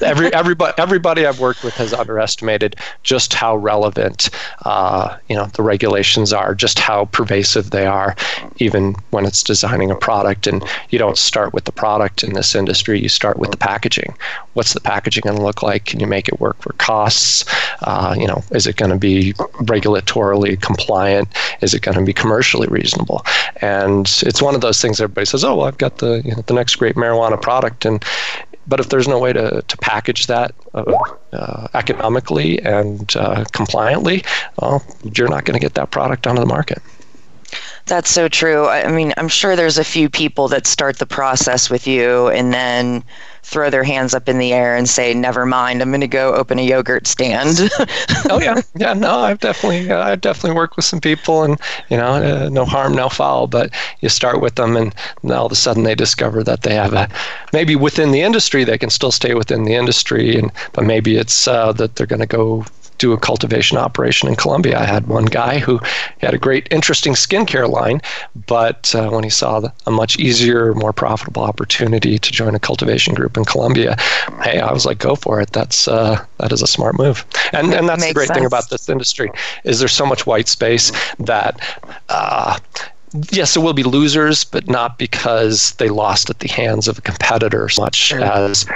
every, 0.02 0.32
everybody, 0.32 0.72
everybody 0.78 1.26
I've 1.26 1.40
worked 1.40 1.64
with 1.64 1.74
has 1.74 1.92
underestimated 1.92 2.76
just 3.02 3.34
how 3.34 3.56
relevant, 3.56 4.30
uh, 4.64 5.16
you 5.28 5.36
know, 5.36 5.46
the 5.46 5.62
regulations 5.62 6.32
are, 6.32 6.54
just 6.54 6.78
how 6.78 7.06
pervasive 7.06 7.70
they 7.70 7.86
are, 7.86 8.16
even 8.60 8.94
when 9.10 9.26
it's 9.26 9.42
designing 9.42 9.90
a 9.90 9.96
product. 9.96 10.46
And 10.46 10.62
you 10.90 10.98
don't 10.98 11.18
start 11.18 11.52
with 11.52 11.64
the 11.64 11.72
product 11.72 12.22
in 12.22 12.34
this 12.34 12.54
industry, 12.54 13.00
you 13.00 13.08
start 13.08 13.38
with 13.38 13.50
the 13.50 13.56
packaging. 13.56 14.14
What's 14.54 14.74
the 14.74 14.80
packaging 14.80 15.22
going 15.24 15.36
to 15.36 15.42
look 15.42 15.62
like? 15.62 15.86
Can 15.86 16.00
you 16.00 16.06
make 16.06 16.28
it 16.28 16.40
work 16.40 16.60
for 16.60 16.72
costs? 16.74 17.44
Uh, 17.82 18.14
you 18.18 18.26
know, 18.26 18.44
is 18.52 18.66
it 18.66 18.76
going 18.76 18.90
to 18.90 18.98
be 18.98 19.32
regulatorily 19.34 20.60
compliant? 20.60 21.28
Is 21.62 21.74
it 21.74 21.82
going 21.82 21.98
to 21.98 22.04
be 22.04 22.12
commercially 22.12 22.68
reasonable? 22.68 23.24
And 23.56 24.06
it's 24.22 24.42
one 24.42 24.54
of 24.54 24.60
those 24.60 24.80
things 24.80 25.00
everybody 25.00 25.26
says, 25.26 25.44
oh, 25.44 25.56
well, 25.56 25.66
I've 25.66 25.78
got 25.78 25.98
the, 25.98 26.22
you 26.24 26.34
know, 26.34 26.42
the 26.42 26.54
next 26.54 26.76
great 26.76 26.96
marijuana 26.96 27.40
product. 27.40 27.84
And 27.84 28.04
but 28.66 28.78
if 28.78 28.88
there's 28.88 29.08
no 29.08 29.18
way 29.18 29.32
to, 29.32 29.62
to 29.66 29.76
package 29.78 30.28
that 30.28 30.54
uh, 30.74 30.84
uh, 31.32 31.68
economically 31.74 32.60
and 32.62 33.16
uh, 33.16 33.44
compliantly, 33.52 34.22
well, 34.60 34.84
you're 35.14 35.28
not 35.28 35.44
going 35.44 35.58
to 35.58 35.60
get 35.60 35.74
that 35.74 35.90
product 35.90 36.26
onto 36.26 36.40
the 36.40 36.46
market. 36.46 36.80
That's 37.90 38.08
so 38.08 38.28
true. 38.28 38.68
I 38.68 38.86
mean, 38.86 39.12
I'm 39.16 39.26
sure 39.26 39.56
there's 39.56 39.76
a 39.76 39.82
few 39.82 40.08
people 40.08 40.46
that 40.46 40.64
start 40.68 41.00
the 41.00 41.06
process 41.06 41.68
with 41.68 41.88
you 41.88 42.28
and 42.28 42.54
then 42.54 43.02
throw 43.42 43.68
their 43.68 43.82
hands 43.82 44.14
up 44.14 44.28
in 44.28 44.38
the 44.38 44.52
air 44.52 44.76
and 44.76 44.88
say, 44.88 45.12
"Never 45.12 45.44
mind, 45.44 45.82
I'm 45.82 45.90
going 45.90 46.00
to 46.00 46.06
go 46.06 46.32
open 46.32 46.60
a 46.60 46.62
yogurt 46.62 47.08
stand." 47.08 47.68
oh 48.30 48.40
yeah, 48.40 48.60
yeah. 48.76 48.92
No, 48.92 49.18
I've 49.18 49.40
definitely, 49.40 49.90
uh, 49.90 49.98
I've 49.98 50.20
definitely 50.20 50.54
worked 50.54 50.76
with 50.76 50.84
some 50.84 51.00
people, 51.00 51.42
and 51.42 51.60
you 51.88 51.96
know, 51.96 52.12
uh, 52.12 52.48
no 52.48 52.64
harm, 52.64 52.94
no 52.94 53.08
foul. 53.08 53.48
But 53.48 53.72
you 54.02 54.08
start 54.08 54.40
with 54.40 54.54
them, 54.54 54.76
and 54.76 54.94
all 55.28 55.46
of 55.46 55.52
a 55.52 55.56
sudden 55.56 55.82
they 55.82 55.96
discover 55.96 56.44
that 56.44 56.62
they 56.62 56.76
have 56.76 56.92
a 56.92 57.08
maybe 57.52 57.74
within 57.74 58.12
the 58.12 58.20
industry 58.22 58.62
they 58.62 58.78
can 58.78 58.90
still 58.90 59.10
stay 59.10 59.34
within 59.34 59.64
the 59.64 59.74
industry, 59.74 60.36
and 60.36 60.52
but 60.74 60.84
maybe 60.84 61.16
it's 61.16 61.48
uh, 61.48 61.72
that 61.72 61.96
they're 61.96 62.06
going 62.06 62.20
to 62.20 62.26
go 62.26 62.64
do 63.00 63.12
a 63.12 63.18
cultivation 63.18 63.78
operation 63.78 64.28
in 64.28 64.36
Colombia. 64.36 64.78
I 64.78 64.84
had 64.84 65.08
one 65.08 65.24
guy 65.24 65.58
who 65.58 65.80
had 66.18 66.34
a 66.34 66.38
great, 66.38 66.68
interesting 66.70 67.14
skincare 67.14 67.68
line, 67.68 68.00
but 68.46 68.94
uh, 68.94 69.08
when 69.08 69.24
he 69.24 69.30
saw 69.30 69.62
a 69.86 69.90
much 69.90 70.18
easier, 70.18 70.74
more 70.74 70.92
profitable 70.92 71.42
opportunity 71.42 72.18
to 72.18 72.30
join 72.30 72.54
a 72.54 72.60
cultivation 72.60 73.14
group 73.14 73.36
in 73.36 73.44
Colombia, 73.44 73.96
hey, 74.42 74.60
I 74.60 74.72
was 74.72 74.84
like, 74.86 74.98
go 74.98 75.16
for 75.16 75.40
it. 75.40 75.50
That's 75.52 75.88
uh, 75.88 76.24
that 76.38 76.52
is 76.52 76.62
a 76.62 76.66
smart 76.66 76.96
move. 76.96 77.24
And 77.52 77.72
and 77.74 77.88
that's 77.88 78.06
the 78.06 78.14
great 78.14 78.28
sense. 78.28 78.36
thing 78.36 78.46
about 78.46 78.68
this 78.68 78.88
industry 78.88 79.30
is 79.64 79.78
there's 79.80 79.92
so 79.92 80.06
much 80.06 80.26
white 80.26 80.48
space 80.48 80.92
that. 81.18 81.58
Uh, 82.08 82.58
yes, 83.32 83.54
there 83.54 83.62
will 83.62 83.72
be 83.72 83.82
losers, 83.82 84.44
but 84.44 84.68
not 84.68 84.98
because 84.98 85.72
they 85.72 85.88
lost 85.88 86.30
at 86.30 86.38
the 86.38 86.48
hands 86.48 86.86
of 86.86 86.98
a 86.98 87.00
competitor 87.00 87.64
as 87.64 87.78
much 87.78 88.12
as 88.12 88.66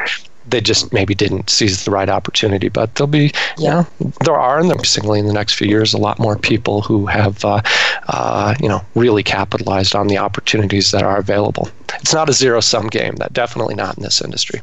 they 0.47 0.61
just 0.61 0.93
maybe 0.93 1.15
didn't 1.15 1.51
seize 1.51 1.85
the 1.85 1.91
right 1.91 2.09
opportunity. 2.09 2.69
But 2.69 2.95
there'll 2.95 3.09
be, 3.09 3.33
yeah, 3.59 3.85
you 3.99 4.07
know, 4.07 4.13
there 4.25 4.37
are, 4.37 4.59
and 4.59 4.71
increasingly 4.71 5.19
in 5.19 5.27
the 5.27 5.33
next 5.33 5.55
few 5.55 5.69
years, 5.69 5.95
a 5.95 5.99
lot 5.99 6.19
more 6.19 6.37
people 6.37 6.83
who 6.83 7.07
have, 7.07 7.45
uh, 7.45 7.61
uh, 8.09 8.55
you 8.61 8.69
know, 8.69 8.85
really 8.95 9.23
capitalized 9.23 9.95
on 9.95 10.09
the 10.09 10.19
opportunities 10.19 10.91
that 10.91 11.03
are 11.03 11.19
available. 11.19 11.69
It's 12.01 12.15
not 12.15 12.29
a 12.29 12.33
zero 12.33 12.61
sum 12.61 12.89
game. 12.89 13.17
That 13.17 13.33
definitely 13.33 13.75
not 13.75 13.97
in 13.97 14.03
this 14.03 14.21
industry. 14.21 14.61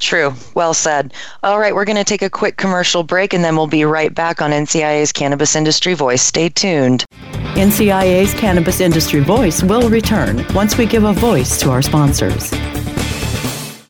True. 0.00 0.34
Well 0.54 0.72
said. 0.72 1.12
All 1.42 1.60
right, 1.60 1.74
we're 1.74 1.84
going 1.84 1.98
to 1.98 2.04
take 2.04 2.22
a 2.22 2.30
quick 2.30 2.56
commercial 2.56 3.02
break 3.02 3.34
and 3.34 3.44
then 3.44 3.54
we'll 3.54 3.66
be 3.66 3.84
right 3.84 4.14
back 4.14 4.40
on 4.40 4.50
NCIA's 4.50 5.12
Cannabis 5.12 5.54
Industry 5.54 5.92
Voice. 5.92 6.22
Stay 6.22 6.48
tuned. 6.48 7.04
NCIA's 7.54 8.32
Cannabis 8.32 8.80
Industry 8.80 9.20
Voice 9.20 9.62
will 9.62 9.90
return 9.90 10.46
once 10.54 10.78
we 10.78 10.86
give 10.86 11.04
a 11.04 11.12
voice 11.12 11.60
to 11.60 11.70
our 11.70 11.82
sponsors. 11.82 12.50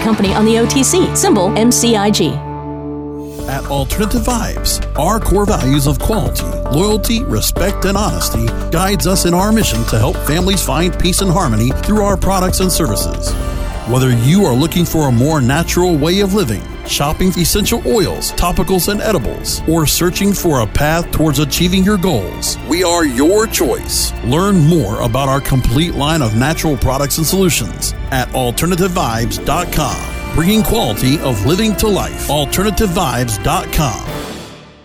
company 0.00 0.34
on 0.34 0.44
the 0.44 0.56
OTC, 0.56 1.16
symbol 1.16 1.48
MCIG. 1.50 2.50
At 3.48 3.64
Alternative 3.66 4.20
Vibes, 4.20 4.80
our 4.96 5.18
core 5.18 5.46
values 5.46 5.86
of 5.86 5.98
quality, 5.98 6.44
loyalty, 6.70 7.24
respect, 7.24 7.84
and 7.84 7.96
honesty 7.96 8.46
guides 8.70 9.06
us 9.06 9.24
in 9.24 9.34
our 9.34 9.50
mission 9.50 9.82
to 9.86 9.98
help 9.98 10.16
families 10.18 10.64
find 10.64 10.96
peace 10.98 11.20
and 11.20 11.30
harmony 11.30 11.70
through 11.82 12.02
our 12.02 12.16
products 12.16 12.60
and 12.60 12.70
services. 12.70 13.32
Whether 13.88 14.16
you 14.18 14.44
are 14.44 14.54
looking 14.54 14.84
for 14.84 15.08
a 15.08 15.12
more 15.12 15.40
natural 15.40 15.96
way 15.96 16.20
of 16.20 16.32
living, 16.32 16.62
shopping 16.86 17.28
essential 17.38 17.82
oils, 17.86 18.32
topicals, 18.32 18.88
and 18.88 19.00
edibles, 19.00 19.62
or 19.68 19.86
searching 19.86 20.32
for 20.32 20.60
a 20.60 20.66
path 20.66 21.10
towards 21.10 21.38
achieving 21.38 21.84
your 21.84 21.98
goals, 21.98 22.56
we 22.68 22.84
are 22.84 23.04
your 23.04 23.46
choice. 23.46 24.12
Learn 24.24 24.58
more 24.58 25.02
about 25.02 25.28
our 25.28 25.40
complete 25.40 25.94
line 25.94 26.22
of 26.22 26.36
natural 26.36 26.76
products 26.76 27.18
and 27.18 27.26
solutions 27.26 27.94
at 28.10 28.28
AlternativeVibes.com, 28.28 30.34
bringing 30.34 30.62
quality 30.62 31.18
of 31.20 31.44
living 31.46 31.76
to 31.76 31.88
life. 31.88 32.28
AlternativeVibes.com. 32.28 34.29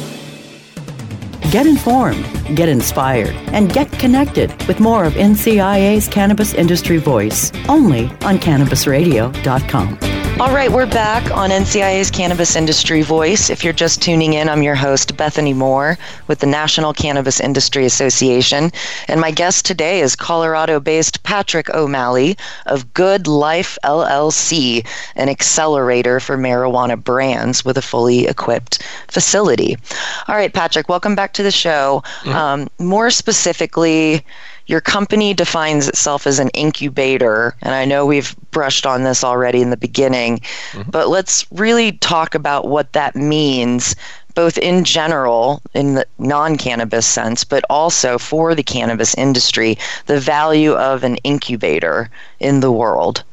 Get 1.51 1.67
informed, 1.67 2.25
get 2.55 2.69
inspired, 2.69 3.35
and 3.53 3.71
get 3.71 3.91
connected 3.91 4.51
with 4.67 4.79
more 4.79 5.05
of 5.05 5.13
NCIA's 5.13 6.07
Cannabis 6.07 6.53
Industry 6.53 6.97
Voice 6.97 7.51
only 7.69 8.05
on 8.21 8.37
CannabisRadio.com. 8.39 10.14
All 10.37 10.53
right, 10.53 10.69
we're 10.69 10.85
back 10.85 11.31
on 11.31 11.49
NCIA's 11.49 12.11
Cannabis 12.11 12.57
Industry 12.57 13.03
Voice. 13.03 13.49
If 13.49 13.63
you're 13.63 13.71
just 13.71 14.01
tuning 14.01 14.33
in, 14.33 14.49
I'm 14.49 14.63
your 14.63 14.75
host, 14.75 15.15
Bethany 15.15 15.53
Moore, 15.53 15.97
with 16.27 16.39
the 16.39 16.45
National 16.45 16.91
Cannabis 16.91 17.39
Industry 17.39 17.85
Association. 17.85 18.69
And 19.07 19.21
my 19.21 19.31
guest 19.31 19.65
today 19.65 20.01
is 20.01 20.13
Colorado 20.13 20.81
based 20.81 21.23
Patrick 21.23 21.69
O'Malley 21.69 22.35
of 22.65 22.93
Good 22.93 23.27
Life 23.27 23.77
LLC, 23.85 24.85
an 25.15 25.29
accelerator 25.29 26.19
for 26.19 26.37
marijuana 26.37 27.01
brands 27.01 27.63
with 27.63 27.77
a 27.77 27.81
fully 27.81 28.27
equipped 28.27 28.83
facility. 29.07 29.77
All 30.27 30.35
right, 30.35 30.53
Patrick, 30.53 30.89
welcome 30.89 31.15
back 31.15 31.31
to 31.35 31.43
the 31.43 31.51
show. 31.51 32.03
Mm-hmm. 32.23 32.29
Um, 32.31 32.69
more 32.77 33.09
specifically, 33.09 34.25
your 34.67 34.81
company 34.81 35.33
defines 35.33 35.87
itself 35.87 36.25
as 36.25 36.39
an 36.39 36.49
incubator, 36.49 37.55
and 37.61 37.73
I 37.73 37.85
know 37.85 38.05
we've 38.05 38.35
brushed 38.51 38.85
on 38.85 39.03
this 39.03 39.23
already 39.23 39.61
in 39.61 39.69
the 39.69 39.77
beginning, 39.77 40.39
mm-hmm. 40.71 40.89
but 40.89 41.09
let's 41.09 41.45
really 41.51 41.93
talk 41.93 42.35
about 42.35 42.67
what 42.67 42.93
that 42.93 43.15
means, 43.15 43.95
both 44.33 44.57
in 44.57 44.83
general, 44.83 45.61
in 45.73 45.95
the 45.95 46.05
non 46.17 46.57
cannabis 46.57 47.05
sense, 47.05 47.43
but 47.43 47.63
also 47.69 48.17
for 48.17 48.55
the 48.55 48.63
cannabis 48.63 49.13
industry, 49.15 49.77
the 50.07 50.19
value 50.19 50.73
of 50.73 51.03
an 51.03 51.17
incubator 51.17 52.09
in 52.39 52.59
the 52.59 52.71
world. 52.71 53.23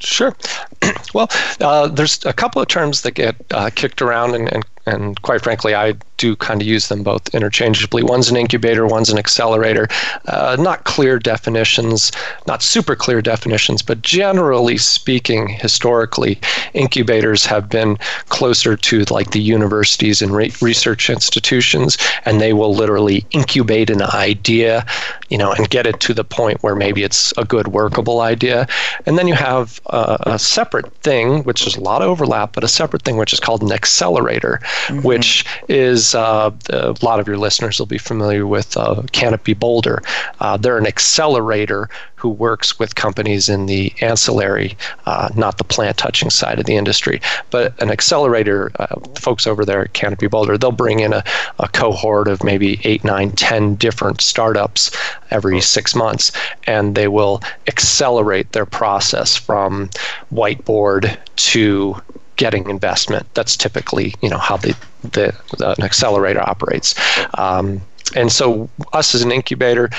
Sure. 0.00 0.34
well, 1.14 1.28
uh, 1.60 1.88
there's 1.88 2.24
a 2.24 2.32
couple 2.32 2.60
of 2.60 2.68
terms 2.68 3.02
that 3.02 3.12
get 3.12 3.36
uh, 3.52 3.70
kicked 3.74 4.02
around 4.02 4.34
and, 4.34 4.52
and 4.52 4.64
and 4.86 5.20
quite 5.22 5.42
frankly, 5.42 5.74
I 5.74 5.94
do 6.16 6.36
kind 6.36 6.60
of 6.60 6.66
use 6.66 6.88
them 6.88 7.02
both 7.02 7.34
interchangeably. 7.34 8.02
One's 8.02 8.28
an 8.30 8.36
incubator, 8.36 8.86
one's 8.86 9.10
an 9.10 9.18
accelerator. 9.18 9.88
Uh, 10.26 10.56
not 10.60 10.84
clear 10.84 11.18
definitions, 11.18 12.12
not 12.46 12.62
super 12.62 12.94
clear 12.94 13.20
definitions, 13.20 13.82
but 13.82 14.02
generally 14.02 14.76
speaking, 14.76 15.48
historically, 15.48 16.38
incubators 16.72 17.44
have 17.46 17.68
been 17.68 17.96
closer 18.28 18.76
to 18.76 19.04
like 19.04 19.30
the 19.30 19.40
universities 19.40 20.22
and 20.22 20.34
re- 20.34 20.52
research 20.60 21.10
institutions, 21.10 21.98
and 22.24 22.40
they 22.40 22.52
will 22.52 22.74
literally 22.74 23.26
incubate 23.30 23.90
an 23.90 24.02
idea, 24.02 24.86
you 25.30 25.38
know, 25.38 25.52
and 25.52 25.70
get 25.70 25.86
it 25.86 25.98
to 26.00 26.14
the 26.14 26.24
point 26.24 26.62
where 26.62 26.76
maybe 26.76 27.02
it's 27.02 27.32
a 27.36 27.44
good 27.44 27.68
workable 27.68 28.20
idea. 28.20 28.68
And 29.06 29.18
then 29.18 29.26
you 29.26 29.34
have 29.34 29.80
uh, 29.86 30.18
a 30.22 30.38
separate 30.38 30.92
thing, 30.98 31.42
which 31.44 31.66
is 31.66 31.76
a 31.76 31.80
lot 31.80 32.02
of 32.02 32.08
overlap, 32.08 32.52
but 32.52 32.64
a 32.64 32.68
separate 32.68 33.02
thing 33.02 33.16
which 33.16 33.32
is 33.32 33.40
called 33.40 33.62
an 33.62 33.72
accelerator 33.72 34.60
mm-hmm. 34.86 35.02
which 35.02 35.44
is 35.68 36.14
uh, 36.14 36.50
a 36.70 36.94
lot 37.02 37.20
of 37.20 37.26
your 37.26 37.38
listeners 37.38 37.78
will 37.78 37.86
be 37.86 37.98
familiar 37.98 38.46
with 38.46 38.76
uh, 38.76 39.02
Canopy 39.12 39.54
Boulder. 39.54 40.02
Uh, 40.40 40.56
they're 40.56 40.78
an 40.78 40.86
accelerator 40.86 41.88
who 42.24 42.30
works 42.30 42.78
with 42.78 42.94
companies 42.94 43.50
in 43.50 43.66
the 43.66 43.92
ancillary, 44.00 44.78
uh, 45.04 45.28
not 45.34 45.58
the 45.58 45.64
plant 45.64 45.98
touching 45.98 46.30
side 46.30 46.58
of 46.58 46.64
the 46.64 46.74
industry, 46.74 47.20
but 47.50 47.78
an 47.82 47.90
accelerator. 47.90 48.72
Uh, 48.78 48.98
folks 49.20 49.46
over 49.46 49.62
there 49.62 49.82
at 49.82 49.92
Canopy 49.92 50.26
Boulder, 50.26 50.56
they'll 50.56 50.72
bring 50.72 51.00
in 51.00 51.12
a, 51.12 51.22
a 51.58 51.68
cohort 51.68 52.28
of 52.28 52.42
maybe 52.42 52.80
eight, 52.84 53.04
nine, 53.04 53.30
ten 53.32 53.74
different 53.74 54.22
startups 54.22 54.90
every 55.30 55.60
six 55.60 55.94
months, 55.94 56.32
and 56.66 56.94
they 56.94 57.08
will 57.08 57.42
accelerate 57.66 58.52
their 58.52 58.66
process 58.66 59.36
from 59.36 59.90
whiteboard 60.32 61.18
to 61.36 61.94
getting 62.36 62.68
investment. 62.68 63.26
That's 63.34 63.56
typically 63.56 64.14
you 64.22 64.28
know 64.28 64.38
how 64.38 64.56
the, 64.56 64.76
the, 65.02 65.34
the 65.58 65.74
an 65.78 65.82
accelerator 65.82 66.40
operates. 66.40 66.94
Um, 67.38 67.80
and 68.14 68.30
so 68.30 68.68
us 68.92 69.14
as 69.14 69.22
an 69.22 69.32
incubator, 69.32 69.90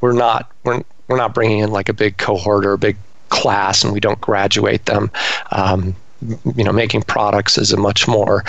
we're 0.00 0.12
not 0.12 0.50
we're 0.64 0.82
we're 1.08 1.16
not 1.16 1.34
bringing 1.34 1.60
in 1.60 1.70
like 1.70 1.88
a 1.88 1.94
big 1.94 2.16
cohort 2.18 2.66
or 2.66 2.72
a 2.72 2.78
big 2.78 2.96
class, 3.28 3.84
and 3.84 3.92
we 3.92 4.00
don't 4.00 4.20
graduate 4.20 4.86
them. 4.86 5.10
Um, 5.52 5.94
you 6.56 6.64
know, 6.64 6.72
making 6.72 7.02
products 7.02 7.56
is 7.56 7.72
a 7.72 7.76
much 7.76 8.08
more 8.08 8.42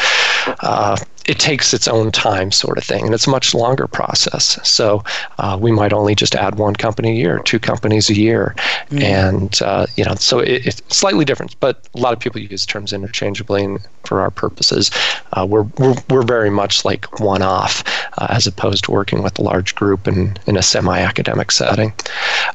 uh, 0.62 0.98
it 1.26 1.40
takes 1.40 1.74
its 1.74 1.88
own 1.88 2.12
time, 2.12 2.52
sort 2.52 2.78
of 2.78 2.84
thing, 2.84 3.06
and 3.06 3.14
it's 3.14 3.28
a 3.28 3.30
much 3.30 3.54
longer 3.54 3.88
process. 3.88 4.60
So 4.68 5.04
uh, 5.38 5.58
we 5.60 5.72
might 5.72 5.94
only 5.94 6.16
just 6.16 6.36
add 6.36 6.56
one 6.56 6.76
company 6.76 7.12
a 7.12 7.16
year, 7.16 7.40
two 7.40 7.60
companies 7.60 8.10
a 8.10 8.16
year, 8.16 8.56
mm. 8.90 9.02
and 9.02 9.62
uh, 9.62 9.86
you 9.96 10.06
know, 10.06 10.16
so 10.16 10.40
it, 10.40 10.66
it's 10.66 10.82
slightly 10.88 11.26
different. 11.26 11.60
But 11.60 11.88
a 11.96 12.00
lot 12.00 12.14
of 12.14 12.20
people 12.20 12.42
use 12.42 12.66
terms 12.66 12.94
interchangeably, 12.94 13.64
and 13.64 13.80
for 14.04 14.22
our 14.22 14.32
purposes, 14.32 14.92
uh, 15.34 15.46
we're, 15.46 15.64
we're 15.78 15.96
we're 16.10 16.24
very 16.24 16.50
much 16.50 16.86
like 16.86 17.20
one-off, 17.20 17.84
uh, 18.18 18.28
as 18.30 18.48
opposed 18.48 18.86
to 18.86 18.92
working 18.92 19.22
with 19.22 19.38
a 19.40 19.42
large 19.42 19.76
group 19.76 20.08
in 20.08 20.38
in 20.48 20.58
a 20.58 20.62
semi-academic 20.62 21.52
setting. 21.52 21.94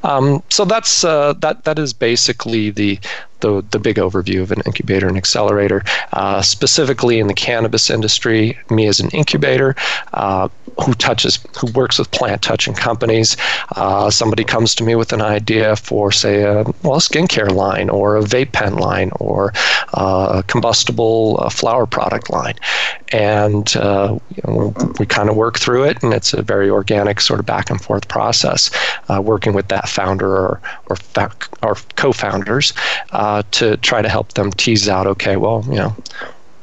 Um, 0.03 0.43
so 0.51 0.65
that's 0.65 1.05
uh, 1.05 1.35
that 1.35 1.65
that 1.65 1.79
is 1.79 1.93
basically 1.93 2.71
the 2.71 2.99
the, 3.41 3.65
the 3.71 3.79
big 3.79 3.97
overview 3.97 4.43
of 4.43 4.53
an 4.53 4.63
incubator 4.67 5.09
and 5.09 5.17
accelerator. 5.17 5.83
Uh, 6.13 6.41
specifically 6.43 7.19
in 7.19 7.27
the 7.27 7.35
cannabis 7.35 7.91
industry, 7.91 8.59
me 8.71 8.87
as 8.87 9.01
an 9.01 9.11
incubator 9.11 9.75
uh, 10.13 10.49
who 10.85 10.95
touches, 10.95 11.39
who 11.57 11.71
works 11.73 11.99
with 11.99 12.11
plant 12.11 12.43
touching 12.43 12.75
companies. 12.75 13.37
Uh, 13.77 14.11
somebody 14.11 14.45
comes 14.45 14.75
to 14.75 14.85
me 14.85 14.95
with 14.95 15.13
an 15.13 15.21
idea 15.21 15.77
for, 15.77 16.11
say, 16.11 16.43
a 16.43 16.65
well, 16.83 17.01
skincare 17.01 17.53
line 17.53 17.91
or 17.91 18.17
a 18.17 18.23
vape 18.23 18.53
pen 18.53 18.75
line 18.77 19.11
or 19.21 19.53
uh, 19.95 20.37
a 20.39 20.43
combustible 20.45 21.39
uh, 21.41 21.49
flower 21.51 21.87
product 21.87 22.31
line. 22.31 22.55
And 23.13 23.77
uh, 23.77 24.19
we 24.99 25.07
kind 25.07 25.29
of 25.29 25.37
work 25.37 25.59
through 25.59 25.85
it, 25.85 26.03
and 26.03 26.13
it's 26.13 26.33
a 26.33 26.43
very 26.43 26.69
organic 26.69 27.21
sort 27.21 27.39
of 27.39 27.47
back 27.47 27.71
and 27.71 27.81
forth 27.81 28.09
process, 28.09 28.71
working 29.09 29.53
with 29.53 29.69
that 29.69 29.89
founder 29.89 30.29
or, 30.29 30.61
or, 30.87 30.97
fa- 30.97 31.31
or 31.63 31.77
co 31.95 32.13
founders 32.13 32.73
uh, 33.35 33.43
to 33.51 33.77
try 33.79 34.01
to 34.01 34.09
help 34.09 34.35
them 34.35 34.53
tease 34.53 34.89
out 34.89 35.07
okay 35.07 35.37
well 35.37 35.65
you 35.67 35.75
know 35.75 35.95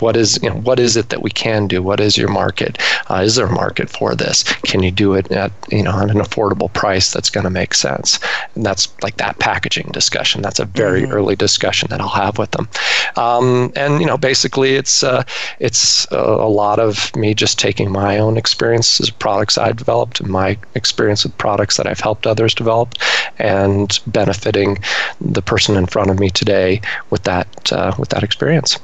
what 0.02 0.18
is 0.18 0.40
you 0.42 0.50
know 0.50 0.58
what 0.58 0.80
is 0.80 0.98
it 0.98 1.10
that 1.10 1.22
we 1.22 1.30
can 1.30 1.68
do? 1.68 1.82
What 1.82 2.00
is 2.00 2.18
your 2.18 2.30
market? 2.30 2.78
Uh, 3.10 3.22
is 3.24 3.36
there 3.36 3.48
a 3.48 3.52
market 3.52 3.90
for 3.90 4.16
this? 4.16 4.44
Can 4.64 4.84
you 4.84 4.92
do 4.92 5.14
it 5.14 5.32
at 5.32 5.52
you 5.70 5.84
know 5.84 5.98
at 6.00 6.10
an 6.10 6.18
affordable 6.18 6.72
price 6.74 7.12
that's 7.12 7.30
going 7.30 7.44
to 7.44 7.50
make 7.50 7.74
sense? 7.74 8.20
And 8.56 8.66
that's 8.66 8.88
like 9.02 9.18
that 9.18 9.40
packaging 9.40 9.90
discussion. 9.92 10.42
That's 10.42 10.60
a 10.60 10.66
very 10.66 11.04
mm-hmm. 11.04 11.12
early 11.12 11.36
discussion 11.36 11.90
that 11.90 12.02
i'll 12.02 12.10
have 12.10 12.38
with 12.38 12.52
them. 12.52 12.68
Um, 13.16 13.72
and 13.76 14.00
you 14.00 14.08
know 14.08 14.18
basically 14.18 14.76
it's 14.76 15.04
uh, 15.04 15.24
it's 15.60 16.10
a, 16.12 16.18
a 16.18 16.50
lot 16.50 16.80
of 16.80 17.16
me 17.16 17.34
just 17.34 17.60
taking 17.60 17.92
my 17.92 18.18
own 18.18 18.38
experiences 18.38 19.10
products 19.10 19.58
i've 19.58 19.78
developed 19.78 20.20
and 20.20 20.30
my 20.30 20.58
experience 20.76 21.24
with 21.24 21.38
products 21.38 21.78
that 21.78 21.88
i've 21.88 22.00
helped 22.00 22.26
others 22.26 22.54
develop 22.54 22.96
and 23.40 24.00
benefiting 24.08 24.78
the 25.20 25.42
person 25.42 25.76
in 25.76 25.86
front 25.86 26.10
of 26.10 26.20
me 26.20 26.30
today 26.30 26.82
with 27.10 27.24
that 27.24 27.72
uh, 27.72 27.94
with 27.98 28.10
that 28.10 28.24
experience 28.24 28.78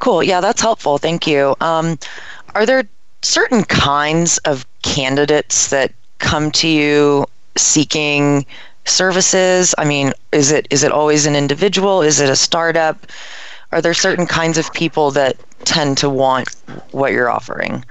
Cool. 0.00 0.22
Yeah, 0.22 0.40
that's 0.40 0.60
helpful. 0.60 0.98
Thank 0.98 1.26
you. 1.26 1.54
Um, 1.60 1.98
are 2.54 2.66
there 2.66 2.84
certain 3.22 3.64
kinds 3.64 4.38
of 4.38 4.66
candidates 4.82 5.68
that 5.68 5.92
come 6.18 6.50
to 6.52 6.68
you 6.68 7.26
seeking 7.56 8.44
services? 8.86 9.74
I 9.78 9.84
mean, 9.84 10.12
is 10.32 10.50
it 10.50 10.66
is 10.70 10.82
it 10.82 10.90
always 10.90 11.26
an 11.26 11.36
individual? 11.36 12.02
Is 12.02 12.18
it 12.18 12.30
a 12.30 12.36
startup? 12.36 13.06
Are 13.72 13.80
there 13.80 13.94
certain 13.94 14.26
kinds 14.26 14.58
of 14.58 14.72
people 14.72 15.10
that 15.12 15.36
tend 15.64 15.98
to 15.98 16.08
want 16.08 16.48
what 16.90 17.12
you're 17.12 17.30
offering? 17.30 17.84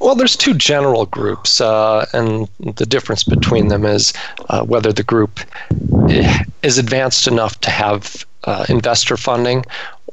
Well, 0.00 0.14
there's 0.16 0.36
two 0.36 0.52
general 0.52 1.06
groups, 1.06 1.60
uh, 1.60 2.04
and 2.12 2.48
the 2.58 2.84
difference 2.84 3.24
between 3.24 3.68
them 3.68 3.86
is 3.86 4.12
uh, 4.50 4.64
whether 4.64 4.92
the 4.92 5.04
group 5.04 5.40
is 6.62 6.78
advanced 6.78 7.26
enough 7.26 7.58
to 7.60 7.70
have 7.70 8.26
uh, 8.44 8.66
investor 8.68 9.16
funding 9.16 9.64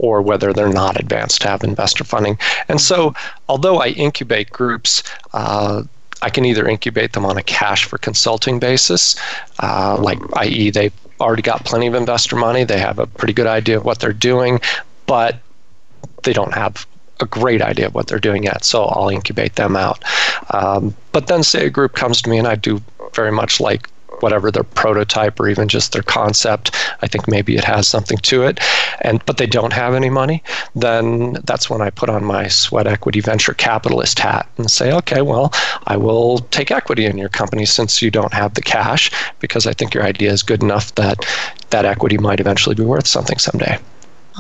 or 0.02 0.20
whether 0.20 0.52
they're 0.52 0.68
not 0.68 1.00
advanced 1.00 1.44
to 1.44 1.48
have 1.48 1.64
investor 1.64 2.04
funding. 2.04 2.38
And 2.68 2.82
so, 2.82 3.14
although 3.48 3.78
I 3.78 3.90
incubate 3.90 4.50
groups, 4.50 5.04
uh, 5.34 5.84
I 6.24 6.30
can 6.32 6.44
either 6.44 6.68
incubate 6.68 7.14
them 7.14 7.24
on 7.24 7.38
a 7.38 7.44
cash 7.44 7.86
for 7.86 8.00
consulting 8.00 8.60
basis, 8.60 9.16
uh, 9.60 9.98
like 10.02 10.20
i.e., 10.38 10.72
they've 10.72 10.94
already 11.20 11.44
got 11.44 11.66
plenty 11.66 11.86
of 11.86 11.94
investor 11.94 12.36
money, 12.36 12.64
they 12.64 12.80
have 12.80 12.98
a 12.98 13.06
pretty 13.06 13.34
good 13.34 13.46
idea 13.46 13.78
of 13.78 13.86
what 13.86 14.00
they're 14.00 14.12
doing, 14.12 14.60
but 15.06 15.38
they 16.24 16.34
don't 16.34 16.54
have 16.54 16.88
a 17.20 17.26
great 17.26 17.62
idea 17.62 17.86
of 17.86 17.94
what 17.94 18.08
they're 18.08 18.20
doing 18.20 18.44
yet, 18.44 18.66
so 18.66 18.86
I'll 18.86 19.10
incubate 19.10 19.56
them 19.56 19.76
out. 19.76 20.04
Um, 20.50 20.96
but 21.12 21.28
then, 21.28 21.44
say 21.44 21.68
a 21.68 21.70
group 21.70 21.94
comes 21.94 22.24
to 22.24 22.30
me, 22.30 22.40
and 22.40 22.48
I 22.48 22.56
do 22.56 22.82
very 23.14 23.32
much 23.32 23.60
like 23.60 23.88
whatever 24.22 24.52
their 24.52 24.64
prototype 24.64 25.40
or 25.40 25.48
even 25.48 25.68
just 25.68 25.92
their 25.92 26.04
concept. 26.04 26.76
I 27.02 27.08
think 27.08 27.28
maybe 27.28 27.56
it 27.56 27.64
has 27.64 27.88
something 27.88 28.18
to 28.20 28.44
it, 28.44 28.60
and 29.02 29.24
but 29.26 29.38
they 29.38 29.48
don't 29.48 29.74
have 29.74 29.94
any 29.94 30.10
money. 30.10 30.44
Then 30.76 31.34
that's 31.44 31.70
when 31.70 31.82
I 31.82 31.90
put 31.90 32.10
on 32.10 32.24
my 32.24 32.48
sweat 32.48 32.88
equity 32.88 33.22
venture 33.22 33.54
capitalist 33.54 34.20
hat 34.20 34.50
and 34.58 34.70
say, 34.70 34.92
okay, 34.92 35.22
well, 35.22 35.54
I 35.88 35.98
will 35.98 36.40
take 36.52 36.72
equity 36.72 37.06
in 37.06 37.18
your 37.18 37.30
company 37.30 37.66
since 37.66 38.02
you 38.02 38.12
don't 38.12 38.34
have 38.34 38.54
the 38.54 38.62
cash 38.62 39.12
because 39.40 39.68
I 39.68 39.74
think 39.74 39.94
your 39.94 40.04
idea 40.04 40.32
is 40.32 40.44
good 40.44 40.64
enough 40.64 40.94
that 40.96 41.26
that 41.70 41.86
equity 41.86 42.18
might 42.18 42.40
eventually 42.40 42.76
be 42.76 42.84
worth 42.84 43.08
something 43.08 43.38
someday. 43.38 43.78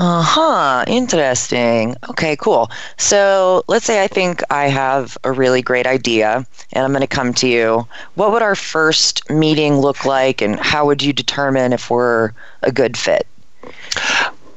Uh 0.01 0.23
huh. 0.23 0.83
Interesting. 0.87 1.95
Okay, 2.09 2.35
cool. 2.35 2.71
So 2.97 3.63
let's 3.67 3.85
say 3.85 4.03
I 4.03 4.07
think 4.07 4.41
I 4.49 4.65
have 4.67 5.15
a 5.23 5.31
really 5.31 5.61
great 5.61 5.85
idea 5.85 6.43
and 6.73 6.83
I'm 6.83 6.91
going 6.91 7.01
to 7.01 7.07
come 7.07 7.33
to 7.35 7.47
you. 7.47 7.87
What 8.15 8.31
would 8.31 8.41
our 8.41 8.55
first 8.55 9.29
meeting 9.29 9.75
look 9.77 10.03
like 10.03 10.41
and 10.41 10.59
how 10.59 10.87
would 10.87 11.03
you 11.03 11.13
determine 11.13 11.71
if 11.71 11.91
we're 11.91 12.31
a 12.63 12.71
good 12.71 12.97
fit? 12.97 13.27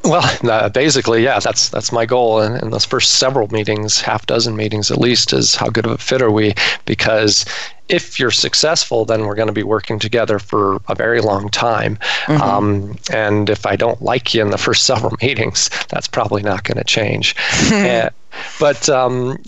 Well, 0.04 0.22
uh, 0.50 0.68
basically, 0.70 1.22
yeah, 1.24 1.40
that's 1.40 1.68
that's 1.68 1.92
my 1.92 2.06
goal. 2.06 2.40
And 2.40 2.62
in 2.62 2.70
those 2.70 2.84
first 2.84 3.14
several 3.14 3.48
meetings, 3.48 4.00
half 4.00 4.26
dozen 4.26 4.56
meetings 4.56 4.90
at 4.90 4.98
least, 4.98 5.32
is 5.32 5.54
how 5.56 5.68
good 5.68 5.86
of 5.86 5.92
a 5.92 5.98
fit 5.98 6.22
are 6.22 6.30
we? 6.30 6.54
Because 6.86 7.44
if 7.88 8.18
you're 8.18 8.30
successful, 8.30 9.04
then 9.04 9.26
we're 9.26 9.34
going 9.34 9.48
to 9.48 9.52
be 9.52 9.62
working 9.62 9.98
together 9.98 10.38
for 10.38 10.80
a 10.88 10.94
very 10.94 11.20
long 11.20 11.48
time. 11.50 11.98
Mm-hmm. 12.24 12.42
Um, 12.42 12.98
and 13.12 13.50
if 13.50 13.66
I 13.66 13.76
don't 13.76 14.00
like 14.02 14.34
you 14.34 14.42
in 14.42 14.50
the 14.50 14.58
first 14.58 14.84
several 14.86 15.16
meetings, 15.20 15.70
that's 15.88 16.08
probably 16.08 16.42
not 16.42 16.64
going 16.64 16.78
to 16.78 16.84
change. 16.84 17.36
and, 17.72 18.10
but 18.60 18.88
um, 18.88 19.38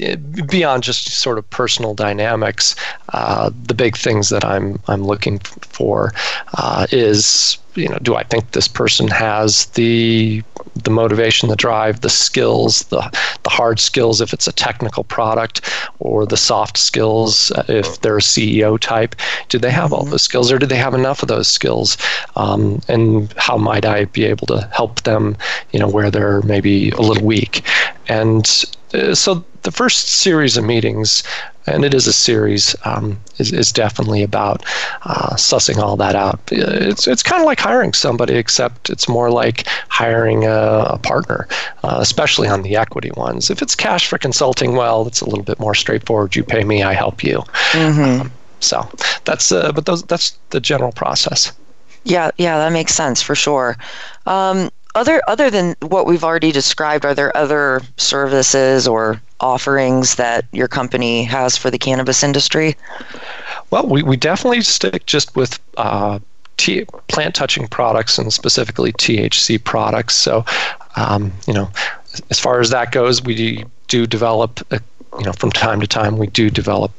beyond 0.46 0.82
just 0.82 1.08
sort 1.08 1.38
of 1.38 1.48
personal 1.50 1.94
dynamics, 1.94 2.76
uh, 3.12 3.50
the 3.64 3.74
big 3.74 3.96
things 3.96 4.28
that 4.28 4.44
I'm 4.44 4.80
I'm 4.86 5.04
looking 5.04 5.38
for 5.38 6.12
uh, 6.54 6.86
is 6.92 7.58
you 7.76 7.88
know, 7.88 7.98
do 7.98 8.16
I 8.16 8.22
think 8.22 8.52
this 8.52 8.68
person 8.68 9.08
has 9.08 9.66
the 9.66 10.42
the 10.74 10.90
motivation, 10.90 11.48
the 11.48 11.56
drive, 11.56 12.00
the 12.00 12.10
skills, 12.10 12.82
the 12.84 13.00
the 13.42 13.50
hard 13.50 13.78
skills 13.78 14.20
if 14.20 14.32
it's 14.32 14.46
a 14.46 14.52
technical 14.52 15.04
product, 15.04 15.60
or 15.98 16.26
the 16.26 16.36
soft 16.36 16.76
skills 16.78 17.50
uh, 17.52 17.64
if 17.68 18.00
they're 18.00 18.18
a 18.18 18.22
CEO 18.26 18.78
type? 18.78 19.14
Do 19.48 19.58
they 19.58 19.70
have 19.70 19.92
all 19.92 20.04
those 20.04 20.22
skills, 20.22 20.52
or 20.52 20.58
do 20.58 20.66
they 20.66 20.76
have 20.76 20.94
enough 20.94 21.22
of 21.22 21.28
those 21.28 21.48
skills? 21.48 21.96
Um, 22.36 22.80
and 22.88 23.32
how 23.36 23.56
might 23.56 23.84
I 23.84 24.06
be 24.06 24.24
able 24.24 24.46
to 24.48 24.68
help 24.72 25.02
them, 25.02 25.36
you 25.72 25.78
know, 25.78 25.88
where 25.88 26.10
they're 26.10 26.42
maybe 26.42 26.90
a 26.90 27.00
little 27.00 27.24
weak? 27.24 27.62
And 28.08 28.46
uh, 28.94 29.14
so 29.14 29.44
the 29.66 29.72
first 29.72 30.08
series 30.08 30.56
of 30.56 30.64
meetings, 30.64 31.24
and 31.66 31.84
it 31.84 31.92
is 31.92 32.06
a 32.06 32.12
series, 32.12 32.76
um, 32.84 33.18
is, 33.38 33.52
is 33.52 33.72
definitely 33.72 34.22
about 34.22 34.64
uh, 35.02 35.34
sussing 35.34 35.78
all 35.78 35.96
that 35.96 36.14
out. 36.14 36.38
It's, 36.52 37.08
it's 37.08 37.24
kind 37.24 37.42
of 37.42 37.46
like 37.46 37.58
hiring 37.58 37.92
somebody, 37.92 38.36
except 38.36 38.88
it's 38.88 39.08
more 39.08 39.28
like 39.28 39.66
hiring 39.88 40.44
a, 40.44 40.86
a 40.90 40.98
partner, 40.98 41.48
uh, 41.82 41.98
especially 42.00 42.46
on 42.46 42.62
the 42.62 42.76
equity 42.76 43.10
ones. 43.16 43.50
If 43.50 43.60
it's 43.60 43.74
cash 43.74 44.06
for 44.06 44.18
consulting, 44.18 44.76
well, 44.76 45.04
it's 45.08 45.20
a 45.20 45.26
little 45.28 45.44
bit 45.44 45.58
more 45.58 45.74
straightforward. 45.74 46.36
You 46.36 46.44
pay 46.44 46.62
me, 46.62 46.84
I 46.84 46.94
help 46.94 47.24
you. 47.24 47.42
Mm-hmm. 47.72 48.20
Um, 48.20 48.32
so 48.60 48.88
that's 49.24 49.50
uh, 49.50 49.72
but 49.72 49.84
those 49.84 50.04
that's 50.04 50.38
the 50.50 50.60
general 50.60 50.92
process. 50.92 51.52
Yeah, 52.04 52.30
yeah, 52.38 52.58
that 52.58 52.72
makes 52.72 52.94
sense 52.94 53.20
for 53.20 53.34
sure. 53.34 53.76
Um, 54.26 54.70
other 54.96 55.22
other 55.28 55.50
than 55.50 55.76
what 55.82 56.06
we've 56.06 56.24
already 56.24 56.50
described, 56.50 57.04
are 57.04 57.14
there 57.14 57.36
other 57.36 57.82
services 57.96 58.88
or 58.88 59.20
offerings 59.40 60.16
that 60.16 60.46
your 60.52 60.66
company 60.66 61.22
has 61.24 61.56
for 61.56 61.70
the 61.70 61.78
cannabis 61.78 62.22
industry? 62.22 62.74
Well, 63.70 63.86
we, 63.86 64.02
we 64.02 64.16
definitely 64.16 64.62
stick 64.62 65.06
just 65.06 65.36
with 65.36 65.60
uh, 65.76 66.18
t- 66.56 66.86
plant 67.08 67.34
touching 67.34 67.68
products 67.68 68.18
and 68.18 68.32
specifically 68.32 68.92
THC 68.92 69.62
products. 69.62 70.14
So, 70.14 70.44
um, 70.96 71.32
you 71.46 71.52
know, 71.52 71.70
as 72.30 72.40
far 72.40 72.60
as 72.60 72.70
that 72.70 72.92
goes, 72.92 73.22
we 73.22 73.64
do 73.88 74.06
develop, 74.06 74.66
uh, 74.72 74.78
you 75.18 75.24
know, 75.24 75.32
from 75.32 75.52
time 75.52 75.80
to 75.80 75.86
time, 75.86 76.16
we 76.16 76.28
do 76.28 76.48
develop 76.48 76.92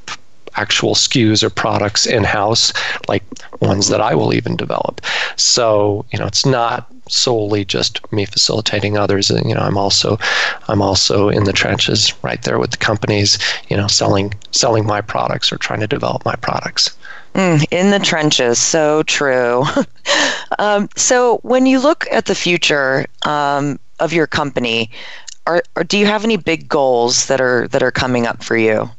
actual 0.57 0.95
SKUs 0.95 1.43
or 1.43 1.49
products 1.49 2.05
in 2.05 2.23
house, 2.23 2.73
like 3.07 3.23
ones 3.61 3.87
that 3.89 4.01
I 4.01 4.15
will 4.15 4.33
even 4.33 4.55
develop. 4.55 5.01
So, 5.35 6.05
you 6.11 6.19
know, 6.19 6.25
it's 6.25 6.45
not 6.45 6.91
solely 7.09 7.63
just 7.63 8.11
me 8.11 8.25
facilitating 8.25 8.97
others. 8.97 9.29
You 9.29 9.55
know, 9.55 9.61
I'm 9.61 9.77
also 9.77 10.17
I'm 10.67 10.81
also 10.81 11.29
in 11.29 11.45
the 11.45 11.53
trenches 11.53 12.13
right 12.23 12.41
there 12.43 12.59
with 12.59 12.71
the 12.71 12.77
companies, 12.77 13.37
you 13.69 13.77
know, 13.77 13.87
selling 13.87 14.33
selling 14.51 14.85
my 14.85 15.01
products 15.01 15.51
or 15.51 15.57
trying 15.57 15.79
to 15.81 15.87
develop 15.87 16.25
my 16.25 16.35
products. 16.35 16.97
Mm, 17.35 17.65
in 17.69 17.91
the 17.91 17.99
trenches, 17.99 18.57
so 18.57 19.03
true. 19.03 19.63
um, 20.59 20.89
so, 20.95 21.37
when 21.43 21.67
you 21.67 21.79
look 21.79 22.07
at 22.11 22.25
the 22.25 22.33
future 22.33 23.05
um, 23.27 23.79
of 23.99 24.11
your 24.11 24.25
company, 24.25 24.89
are, 25.45 25.61
are, 25.75 25.83
do 25.83 25.99
you 25.99 26.07
have 26.07 26.23
any 26.23 26.37
big 26.37 26.67
goals 26.67 27.27
that 27.27 27.39
are 27.39 27.67
that 27.67 27.83
are 27.83 27.91
coming 27.91 28.25
up 28.25 28.43
for 28.43 28.57
you? 28.57 28.89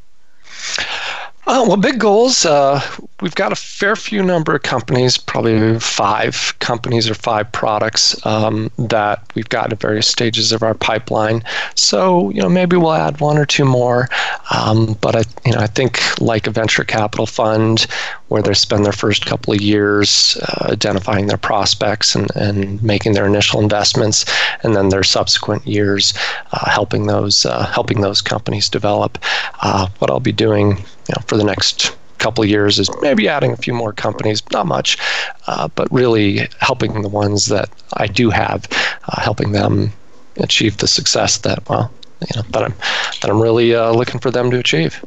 Uh, 1.49 1.65
well, 1.67 1.79
big 1.79 1.99
goals. 1.99 2.45
Uh, 2.45 2.79
we've 3.23 3.35
got 3.35 3.53
a 3.53 3.57
fair 3.57 3.97
few 3.97 4.23
number 4.23 4.55
of 4.55 4.63
companies, 4.63 5.17
probably 5.17 5.81
five 5.81 6.55
companies 6.59 7.09
or 7.09 7.15
five 7.15 7.51
products 7.53 8.15
um, 8.27 8.71
that 8.79 9.23
we've 9.35 9.49
got 9.49 9.73
at 9.73 9.81
various 9.81 10.07
stages 10.07 10.53
of 10.53 10.63
our 10.63 10.75
pipeline. 10.75 11.43
So, 11.75 12.29
you 12.29 12.43
know, 12.43 12.51
maybe 12.51 12.77
we'll 12.77 12.93
add 12.93 13.19
one 13.23 13.39
or 13.39 13.47
two 13.47 13.65
more. 13.65 14.11
Um, 14.55 14.93
but 15.01 15.17
I, 15.17 15.23
you 15.47 15.53
know, 15.53 15.61
I 15.61 15.69
think 15.69 16.21
like 16.21 16.47
a 16.47 16.51
venture 16.51 16.85
capital 16.85 17.25
fund, 17.25 17.87
where 18.29 18.43
they 18.43 18.55
spend 18.55 18.85
their 18.85 18.93
first 18.93 19.27
couple 19.27 19.55
of 19.55 19.61
years 19.61 20.37
uh, 20.43 20.69
identifying 20.73 21.27
their 21.27 21.38
prospects 21.38 22.14
and, 22.14 22.31
and 22.37 22.83
making 22.83 23.12
their 23.12 23.27
initial 23.27 23.61
investments, 23.61 24.25
and 24.62 24.77
then 24.77 24.91
their 24.91 25.03
subsequent 25.03 25.67
years 25.67 26.14
uh, 26.53 26.71
helping 26.71 27.07
those 27.07 27.47
uh, 27.47 27.67
helping 27.67 28.01
those 28.01 28.21
companies 28.21 28.69
develop. 28.69 29.19
Uh, 29.62 29.88
what 29.99 30.11
I'll 30.11 30.21
be 30.21 30.33
doing 30.33 30.71
you 30.71 31.14
know, 31.14 31.23
for 31.27 31.37
the 31.37 31.45
next 31.45 31.97
couple 32.19 32.43
of 32.43 32.51
years 32.51 32.79
is 32.79 32.91
maybe 33.01 33.29
adding 33.29 33.53
a 33.53 33.57
few 33.57 33.73
more 33.73 33.93
companies, 33.93 34.43
not 34.53 34.67
much, 34.67 34.99
uh, 35.47 35.69
but 35.69 35.91
really 35.93 36.49
helping 36.59 37.03
the 37.03 37.09
ones 37.09 37.47
that 37.47 37.71
I 37.95 38.09
do 38.09 38.29
have, 38.31 38.67
uh, 39.09 39.21
helping 39.21 39.53
them 39.53 39.93
achieve 40.37 40.77
the 40.79 40.88
success 40.88 41.38
that 41.38 41.69
well, 41.69 41.93
you 42.21 42.37
know, 42.37 42.43
that 42.51 42.64
I'm 42.64 42.75
that 43.23 43.31
I'm 43.31 43.41
really 43.41 43.75
looking 43.75 44.21
for 44.21 44.31
them 44.31 44.51
to 44.51 44.59
achieve. 44.59 45.03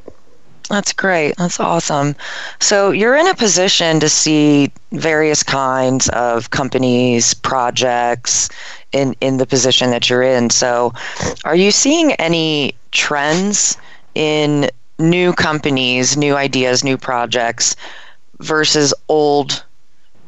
That's 0.72 0.94
great. 0.94 1.36
That's 1.36 1.60
awesome. 1.60 2.16
So 2.60 2.92
you're 2.92 3.18
in 3.18 3.28
a 3.28 3.36
position 3.36 4.00
to 4.00 4.08
see 4.08 4.72
various 4.94 5.44
kinds 5.44 6.08
of 6.10 6.50
companies, 6.52 7.34
projects 7.34 8.48
in 8.94 9.14
in 9.20 9.36
the 9.36 9.46
position 9.46 9.90
that 9.92 10.10
you're 10.10 10.24
in. 10.24 10.50
So 10.50 10.94
are 11.44 11.58
you 11.58 11.72
seeing 11.72 12.14
any 12.14 12.74
trends 12.92 13.78
in 14.16 14.70
new 14.98 15.34
companies, 15.34 16.16
new 16.16 16.38
ideas, 16.38 16.86
new 16.86 16.98
projects 16.98 17.76
versus 18.40 18.94
old 19.10 19.66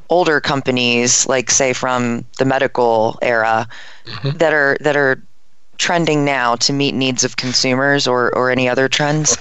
older 0.09 0.41
companies 0.41 1.25
like 1.25 1.49
say 1.49 1.71
from 1.71 2.25
the 2.37 2.43
medical 2.43 3.17
era 3.21 3.65
mm-hmm. 4.05 4.37
that 4.39 4.53
are 4.53 4.75
that 4.81 4.97
are 4.97 5.23
trending 5.77 6.23
now 6.23 6.55
to 6.55 6.71
meet 6.71 6.93
needs 6.93 7.23
of 7.23 7.35
consumers 7.35 8.07
or, 8.07 8.33
or 8.35 8.51
any 8.51 8.69
other 8.69 8.87
trends? 8.87 9.37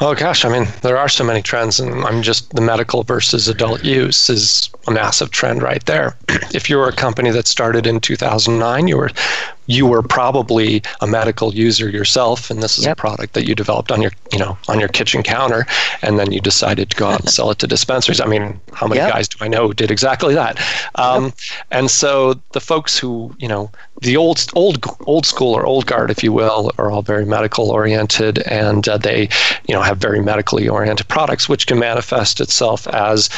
Oh 0.00 0.14
gosh, 0.14 0.44
I 0.44 0.48
mean, 0.48 0.68
there 0.82 0.96
are 0.96 1.08
so 1.08 1.24
many 1.24 1.42
trends, 1.42 1.80
and 1.80 2.04
I'm 2.04 2.22
just 2.22 2.54
the 2.54 2.60
medical 2.60 3.02
versus 3.02 3.48
adult 3.48 3.84
use 3.84 4.30
is 4.30 4.70
a 4.86 4.92
massive 4.92 5.30
trend 5.30 5.62
right 5.62 5.84
there. 5.86 6.16
if 6.54 6.70
you 6.70 6.76
were 6.76 6.88
a 6.88 6.92
company 6.92 7.30
that 7.30 7.46
started 7.46 7.86
in 7.86 8.00
2009, 8.00 8.88
you 8.88 8.96
were 8.96 9.10
you 9.68 9.86
were 9.86 10.02
probably 10.02 10.82
a 11.02 11.06
medical 11.06 11.54
user 11.54 11.88
yourself 11.88 12.50
and 12.50 12.62
this 12.62 12.78
is 12.78 12.86
yep. 12.86 12.96
a 12.98 13.00
product 13.00 13.34
that 13.34 13.46
you 13.46 13.54
developed 13.54 13.92
on 13.92 14.02
your 14.02 14.10
you 14.32 14.38
know 14.38 14.58
on 14.66 14.80
your 14.80 14.88
kitchen 14.88 15.22
counter 15.22 15.66
and 16.02 16.18
then 16.18 16.32
you 16.32 16.40
decided 16.40 16.90
to 16.90 16.96
go 16.96 17.06
out 17.06 17.20
and 17.20 17.28
sell 17.30 17.50
it 17.50 17.58
to 17.58 17.66
dispensaries 17.66 18.20
i 18.20 18.26
mean 18.26 18.58
how 18.72 18.86
many 18.86 18.98
yep. 18.98 19.12
guys 19.12 19.28
do 19.28 19.36
i 19.44 19.46
know 19.46 19.68
who 19.68 19.74
did 19.74 19.90
exactly 19.90 20.34
that 20.34 20.58
um, 20.96 21.24
yep. 21.24 21.34
and 21.70 21.90
so 21.90 22.34
the 22.52 22.60
folks 22.60 22.98
who 22.98 23.34
you 23.38 23.46
know 23.46 23.70
the 24.00 24.16
old 24.16 24.46
old 24.54 24.84
old 25.06 25.26
school 25.26 25.54
or 25.54 25.66
old 25.66 25.86
guard 25.86 26.10
if 26.10 26.22
you 26.22 26.32
will 26.32 26.72
are 26.78 26.90
all 26.90 27.02
very 27.02 27.26
medical 27.26 27.70
oriented 27.70 28.38
and 28.48 28.88
uh, 28.88 28.96
they 28.96 29.28
you 29.66 29.74
know 29.74 29.82
have 29.82 29.98
very 29.98 30.20
medically 30.20 30.68
oriented 30.68 31.08
products 31.08 31.48
which 31.48 31.66
can 31.66 31.78
manifest 31.78 32.40
itself 32.40 32.86
as 32.88 33.30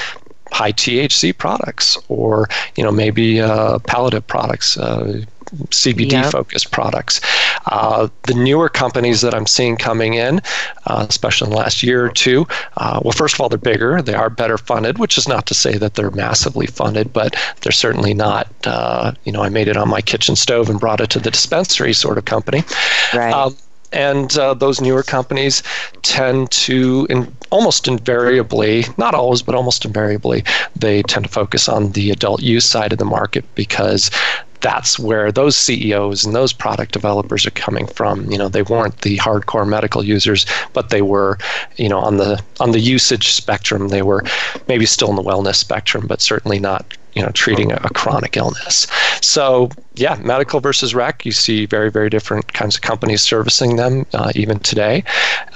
high 0.53 0.73
THC 0.73 1.37
products 1.37 1.97
or 2.09 2.49
you 2.77 2.85
know 2.85 2.93
maybe 2.93 3.41
uh, 3.41 3.79
palliative 3.81 4.27
products, 4.27 4.77
uh, 4.77 5.23
CBD 5.69 6.13
yep. 6.13 6.31
focused 6.31 6.71
products. 6.71 7.21
Uh, 7.67 8.09
the 8.23 8.35
newer 8.35 8.69
companies 8.69 9.21
that 9.21 9.35
I'm 9.35 9.47
seeing 9.47 9.77
coming 9.77 10.15
in, 10.15 10.41
uh, 10.87 11.07
especially 11.09 11.47
in 11.47 11.51
the 11.51 11.59
last 11.59 11.83
year 11.83 12.07
or 12.07 12.11
two, 12.11 12.47
uh, 12.77 13.01
well, 13.03 13.13
first 13.13 13.35
of 13.35 13.41
all, 13.41 13.49
they're 13.49 13.59
bigger, 13.59 14.01
they 14.01 14.15
are 14.15 14.31
better 14.31 14.57
funded, 14.57 14.99
which 14.99 15.19
is 15.19 15.29
not 15.29 15.47
to 15.47 15.55
say 15.55 15.77
that 15.77 15.95
they're 15.95 16.13
massively 16.13 16.67
funded, 16.67 17.13
but 17.13 17.35
they're 17.61 17.73
certainly 17.73 18.15
not, 18.15 18.49
uh, 18.65 19.13
you 19.25 19.33
know, 19.33 19.43
I 19.43 19.49
made 19.49 19.69
it 19.69 19.77
on 19.77 19.89
my 19.89 20.01
kitchen 20.01 20.37
stove 20.37 20.71
and 20.71 20.79
brought 20.79 21.01
it 21.01 21.11
to 21.11 21.19
the 21.19 21.31
dispensary 21.31 21.93
sort 21.93 22.17
of 22.17 22.25
company. 22.25 22.63
Right. 23.13 23.33
Um, 23.33 23.57
and 23.93 24.37
uh, 24.39 24.55
those 24.55 24.81
newer 24.81 25.03
companies 25.03 25.63
tend 26.03 26.51
to 26.51 27.07
in, 27.11 27.35
almost 27.51 27.89
invariably 27.89 28.85
not 28.97 29.15
always 29.15 29.43
but 29.43 29.55
almost 29.55 29.85
invariably 29.85 30.45
they 30.77 31.03
tend 31.03 31.25
to 31.25 31.31
focus 31.31 31.69
on 31.69 31.93
the 31.93 32.11
adult 32.11 32.43
use 32.43 32.65
side 32.65 32.93
of 32.93 32.99
the 32.99 33.05
market 33.05 33.45
because 33.55 34.11
that's 34.61 34.99
where 34.99 35.33
those 35.33 35.57
CEOs 35.57 36.25
and 36.25 36.35
those 36.35 36.53
product 36.53 36.93
developers 36.93 37.47
are 37.47 37.53
coming 37.53 37.87
from. 37.87 38.31
You 38.31 38.39
know, 38.39 38.49
they 38.49 38.63
weren't 38.63 39.01
the 39.01 39.17
hardcore 39.19 39.67
medical 39.67 40.05
users, 40.05 40.47
but 40.73 40.91
they 40.91 41.03
were, 41.03 41.39
you 41.77 41.89
know, 41.89 41.99
on 41.99 42.19
the 42.19 42.43
on 42.61 42.73
the 42.73 42.81
usage 42.81 43.29
spectrum. 43.29 43.89
They 43.89 44.03
were 44.03 44.23
maybe 44.69 44.87
still 44.87 45.11
in 45.11 45.17
the 45.17 45.23
wellness 45.23 45.57
spectrum, 45.57 46.07
but 46.07 46.21
certainly 46.21 46.59
not 46.59 46.97
you 47.21 47.27
know 47.27 47.33
treating 47.33 47.71
a, 47.71 47.77
a, 47.85 47.91
chronic 47.91 48.35
illness. 48.35 48.87
So 49.21 49.69
yeah 49.95 50.15
medical 50.23 50.61
versus 50.61 50.95
rec 50.95 51.27
you 51.27 51.33
see 51.33 51.67
very 51.67 51.91
very 51.91 52.09
different 52.09 52.51
kinds 52.55 52.77
of 52.77 52.81
companies 52.81 53.21
servicing 53.21 53.77
them 53.77 54.07
uh, 54.15 54.33
even 54.35 54.59
today. 54.61 55.05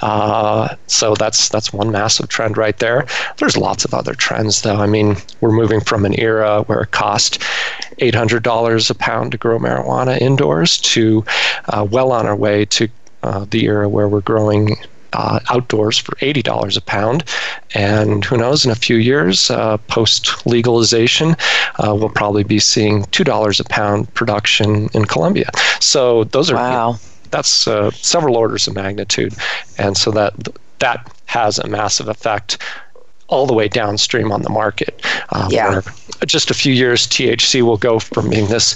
Uh, 0.03 0.75
so 0.85 1.15
that's 1.15 1.49
that's 1.49 1.73
one 1.73 1.91
massive 1.91 2.29
trend 2.29 2.55
right 2.55 2.77
there. 2.77 3.07
There's 3.37 3.57
lots 3.57 3.83
of 3.83 3.95
other 3.95 4.13
trends 4.13 4.61
though. 4.61 4.75
I 4.75 4.85
mean 4.85 5.15
we're 5.41 5.51
moving 5.51 5.81
from 5.81 6.05
an 6.05 6.19
era 6.19 6.61
where 6.67 6.81
it 6.81 6.91
cost 6.91 7.39
$800 7.97 8.89
a 8.91 8.93
pound 8.93 9.31
to 9.31 9.39
grow 9.39 9.57
marijuana 9.57 10.21
indoors 10.21 10.77
to 10.93 11.25
uh, 11.69 11.83
well 11.89 12.11
on 12.11 12.27
our 12.27 12.35
way 12.35 12.65
to 12.65 12.87
uh, 13.23 13.45
the 13.49 13.65
era 13.65 13.89
where 13.89 14.07
we're 14.07 14.21
growing 14.21 14.77
uh, 15.15 15.39
outdoors 15.49 15.97
for 15.97 16.15
$80 16.15 16.77
a 16.77 16.81
pound. 16.81 17.23
And 17.73 18.23
who 18.23 18.37
knows, 18.37 18.65
in 18.65 18.71
a 18.71 18.75
few 18.75 18.97
years, 18.97 19.49
uh, 19.49 19.77
post 19.87 20.45
legalization, 20.45 21.35
uh, 21.79 21.95
we'll 21.95 22.09
probably 22.09 22.43
be 22.43 22.59
seeing 22.59 23.03
$2 23.05 23.59
a 23.59 23.63
pound 23.63 24.13
production 24.13 24.89
in 24.93 25.05
Colombia. 25.05 25.49
So 25.79 26.25
those 26.25 26.51
are. 26.51 26.55
Wow. 26.55 26.99
That's 27.31 27.67
uh, 27.67 27.91
several 27.91 28.37
orders 28.37 28.67
of 28.67 28.75
magnitude, 28.75 29.33
and 29.77 29.97
so 29.97 30.11
that 30.11 30.33
that 30.79 31.11
has 31.25 31.59
a 31.59 31.67
massive 31.67 32.07
effect 32.07 32.61
all 33.27 33.45
the 33.45 33.53
way 33.53 33.67
downstream 33.67 34.31
on 34.31 34.43
the 34.43 34.49
market. 34.49 35.01
Uh, 35.29 35.49
yeah. 35.51 35.81
just 36.25 36.51
a 36.51 36.53
few 36.53 36.71
years, 36.71 37.07
THC 37.07 37.61
will 37.63 37.77
go 37.77 37.99
from 37.99 38.29
being 38.29 38.47
this, 38.47 38.75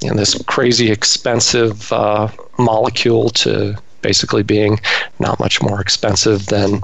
you 0.00 0.10
know, 0.10 0.14
this 0.14 0.40
crazy 0.44 0.92
expensive 0.92 1.92
uh, 1.92 2.28
molecule 2.58 3.30
to 3.30 3.76
basically 4.02 4.42
being 4.42 4.78
not 5.18 5.38
much 5.38 5.62
more 5.62 5.80
expensive 5.80 6.46
than 6.46 6.80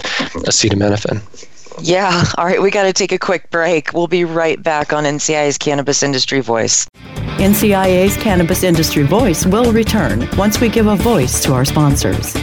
acetaminophen. 0.47 1.23
Yeah. 1.81 2.25
All 2.39 2.45
right. 2.45 2.63
We 2.63 2.71
got 2.71 2.85
to 2.85 2.93
take 2.93 3.13
a 3.13 3.19
quick 3.19 3.51
break. 3.51 3.93
We'll 3.93 4.07
be 4.07 4.25
right 4.25 4.63
back 4.63 4.93
on 4.93 5.05
NCIA's 5.05 5.59
Cannabis 5.59 6.03
Industry 6.03 6.41
Voice. 6.41 6.87
NCIA's 7.37 8.17
Cannabis 8.17 8.63
Industry 8.63 9.03
Voice 9.03 9.45
will 9.45 9.73
return 9.73 10.29
once 10.37 10.61
we 10.61 10.69
give 10.69 10.87
a 10.87 10.97
voice 10.97 11.43
to 11.45 11.53
our 11.53 11.65
sponsors. 11.65 12.37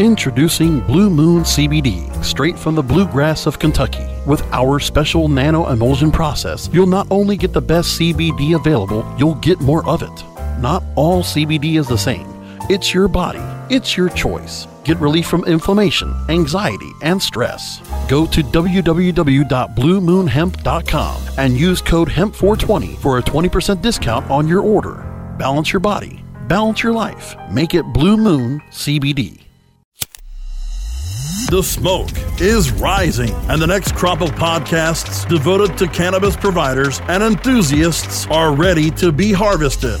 Introducing 0.00 0.80
Blue 0.80 1.08
Moon 1.08 1.42
CBD, 1.44 2.24
straight 2.24 2.58
from 2.58 2.74
the 2.74 2.82
bluegrass 2.82 3.46
of 3.46 3.60
Kentucky. 3.60 4.04
With 4.26 4.42
our 4.52 4.80
special 4.80 5.28
nano 5.28 5.68
emulsion 5.68 6.10
process, 6.10 6.68
you'll 6.72 6.86
not 6.86 7.06
only 7.10 7.36
get 7.36 7.52
the 7.52 7.60
best 7.60 8.00
CBD 8.00 8.56
available, 8.56 9.06
you'll 9.18 9.36
get 9.36 9.60
more 9.60 9.86
of 9.88 10.02
it. 10.02 10.24
Not 10.58 10.82
all 10.96 11.22
CBD 11.22 11.78
is 11.78 11.86
the 11.86 11.98
same. 11.98 12.33
It's 12.70 12.94
your 12.94 13.08
body, 13.08 13.42
it's 13.68 13.94
your 13.94 14.08
choice. 14.08 14.66
Get 14.84 14.98
relief 14.98 15.26
from 15.26 15.44
inflammation, 15.44 16.14
anxiety, 16.30 16.92
and 17.02 17.22
stress. 17.22 17.82
Go 18.08 18.24
to 18.24 18.42
www.bluemoonhemp.com 18.42 21.22
and 21.36 21.58
use 21.58 21.82
code 21.82 22.08
HEMP420 22.08 22.96
for 22.96 23.18
a 23.18 23.22
20% 23.22 23.82
discount 23.82 24.30
on 24.30 24.48
your 24.48 24.62
order. 24.62 25.04
Balance 25.38 25.74
your 25.74 25.80
body, 25.80 26.24
balance 26.48 26.82
your 26.82 26.94
life. 26.94 27.36
Make 27.50 27.74
it 27.74 27.84
Blue 27.92 28.16
Moon 28.16 28.62
CBD. 28.70 29.42
The 31.50 31.62
smoke 31.62 32.08
is 32.40 32.72
rising, 32.72 33.34
and 33.50 33.60
the 33.60 33.66
next 33.66 33.94
crop 33.94 34.22
of 34.22 34.30
podcasts 34.30 35.28
devoted 35.28 35.76
to 35.76 35.86
cannabis 35.88 36.34
providers 36.34 37.02
and 37.08 37.22
enthusiasts 37.22 38.26
are 38.28 38.54
ready 38.54 38.90
to 38.92 39.12
be 39.12 39.32
harvested. 39.32 40.00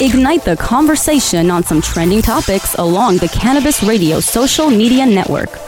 Ignite 0.00 0.44
the 0.44 0.56
conversation 0.56 1.50
on 1.50 1.64
some 1.64 1.82
trending 1.82 2.22
topics 2.22 2.76
along 2.76 3.16
the 3.16 3.26
Cannabis 3.26 3.82
Radio 3.82 4.20
social 4.20 4.70
media 4.70 5.04
network. 5.04 5.67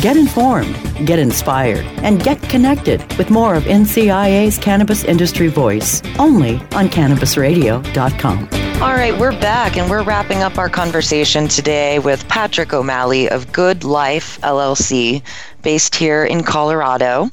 Get 0.00 0.16
informed, 0.16 0.76
get 1.06 1.18
inspired, 1.18 1.84
and 2.04 2.22
get 2.22 2.40
connected 2.42 3.00
with 3.18 3.30
more 3.30 3.56
of 3.56 3.64
NCIA's 3.64 4.56
Cannabis 4.56 5.02
Industry 5.02 5.48
Voice 5.48 6.02
only 6.20 6.54
on 6.72 6.88
CannabisRadio.com. 6.88 8.67
All 8.80 8.94
right, 8.94 9.18
we're 9.18 9.32
back 9.32 9.76
and 9.76 9.90
we're 9.90 10.04
wrapping 10.04 10.44
up 10.44 10.56
our 10.56 10.68
conversation 10.68 11.48
today 11.48 11.98
with 11.98 12.28
Patrick 12.28 12.72
O'Malley 12.72 13.28
of 13.28 13.52
Good 13.52 13.82
Life 13.82 14.40
LLC, 14.42 15.20
based 15.62 15.96
here 15.96 16.24
in 16.24 16.44
Colorado. 16.44 17.28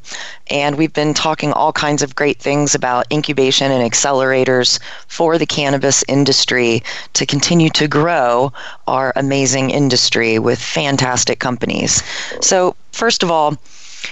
And 0.50 0.76
we've 0.76 0.92
been 0.92 1.14
talking 1.14 1.54
all 1.54 1.72
kinds 1.72 2.02
of 2.02 2.16
great 2.16 2.40
things 2.40 2.74
about 2.74 3.06
incubation 3.14 3.72
and 3.72 3.88
accelerators 3.90 4.80
for 5.08 5.38
the 5.38 5.46
cannabis 5.46 6.04
industry 6.08 6.82
to 7.14 7.28
continue 7.28 7.70
to 7.70 7.88
grow 7.88 8.52
our 8.88 9.14
amazing 9.16 9.70
industry 9.70 10.40
with 10.40 10.60
fantastic 10.60 11.38
companies. 11.38 12.02
So, 12.42 12.76
first 12.92 13.22
of 13.22 13.30
all, 13.30 13.56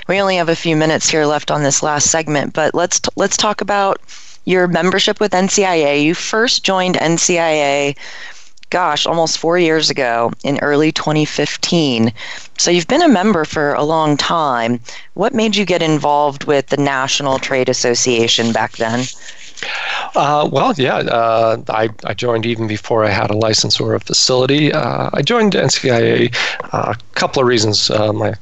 we 0.07 0.21
only 0.21 0.35
have 0.35 0.49
a 0.49 0.55
few 0.55 0.75
minutes 0.75 1.09
here 1.09 1.25
left 1.25 1.49
on 1.49 1.63
this 1.63 1.81
last 1.81 2.11
segment, 2.11 2.53
but 2.53 2.75
let's 2.75 2.99
t- 2.99 3.09
let's 3.15 3.37
talk 3.37 3.61
about 3.61 3.99
your 4.45 4.67
membership 4.67 5.19
with 5.19 5.31
NCIA. 5.31 6.03
You 6.03 6.13
first 6.13 6.63
joined 6.63 6.95
NCIA, 6.95 7.95
gosh, 8.69 9.05
almost 9.05 9.37
four 9.37 9.57
years 9.57 9.89
ago 9.89 10.31
in 10.43 10.59
early 10.59 10.91
2015. 10.91 12.11
So 12.57 12.71
you've 12.71 12.87
been 12.87 13.01
a 13.01 13.07
member 13.07 13.45
for 13.45 13.73
a 13.73 13.83
long 13.83 14.17
time. 14.17 14.79
What 15.13 15.33
made 15.33 15.55
you 15.55 15.65
get 15.65 15.81
involved 15.81 16.45
with 16.45 16.67
the 16.67 16.77
National 16.77 17.39
Trade 17.39 17.69
Association 17.69 18.51
back 18.51 18.73
then? 18.77 19.05
Uh, 20.15 20.49
well, 20.51 20.73
yeah, 20.75 20.97
uh, 20.97 21.61
I, 21.69 21.89
I 22.03 22.13
joined 22.13 22.45
even 22.45 22.67
before 22.67 23.05
I 23.05 23.09
had 23.09 23.31
a 23.31 23.37
license 23.37 23.79
or 23.79 23.95
a 23.95 23.99
facility. 23.99 24.73
Uh, 24.73 25.09
I 25.13 25.21
joined 25.21 25.53
NCIA 25.53 26.35
uh, 26.73 26.93
a 26.97 27.15
couple 27.15 27.41
of 27.41 27.47
reasons. 27.47 27.89
Uh, 27.89 28.11
my 28.11 28.33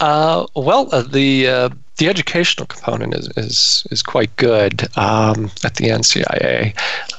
Uh, 0.00 0.46
well, 0.56 0.88
uh, 0.92 1.02
the 1.02 1.46
uh, 1.46 1.68
the 1.98 2.08
educational 2.08 2.66
component 2.66 3.14
is 3.14 3.28
is, 3.36 3.86
is 3.90 4.02
quite 4.02 4.34
good 4.36 4.82
um, 4.96 5.50
at 5.64 5.74
the 5.74 5.88
NCIA 5.88 6.74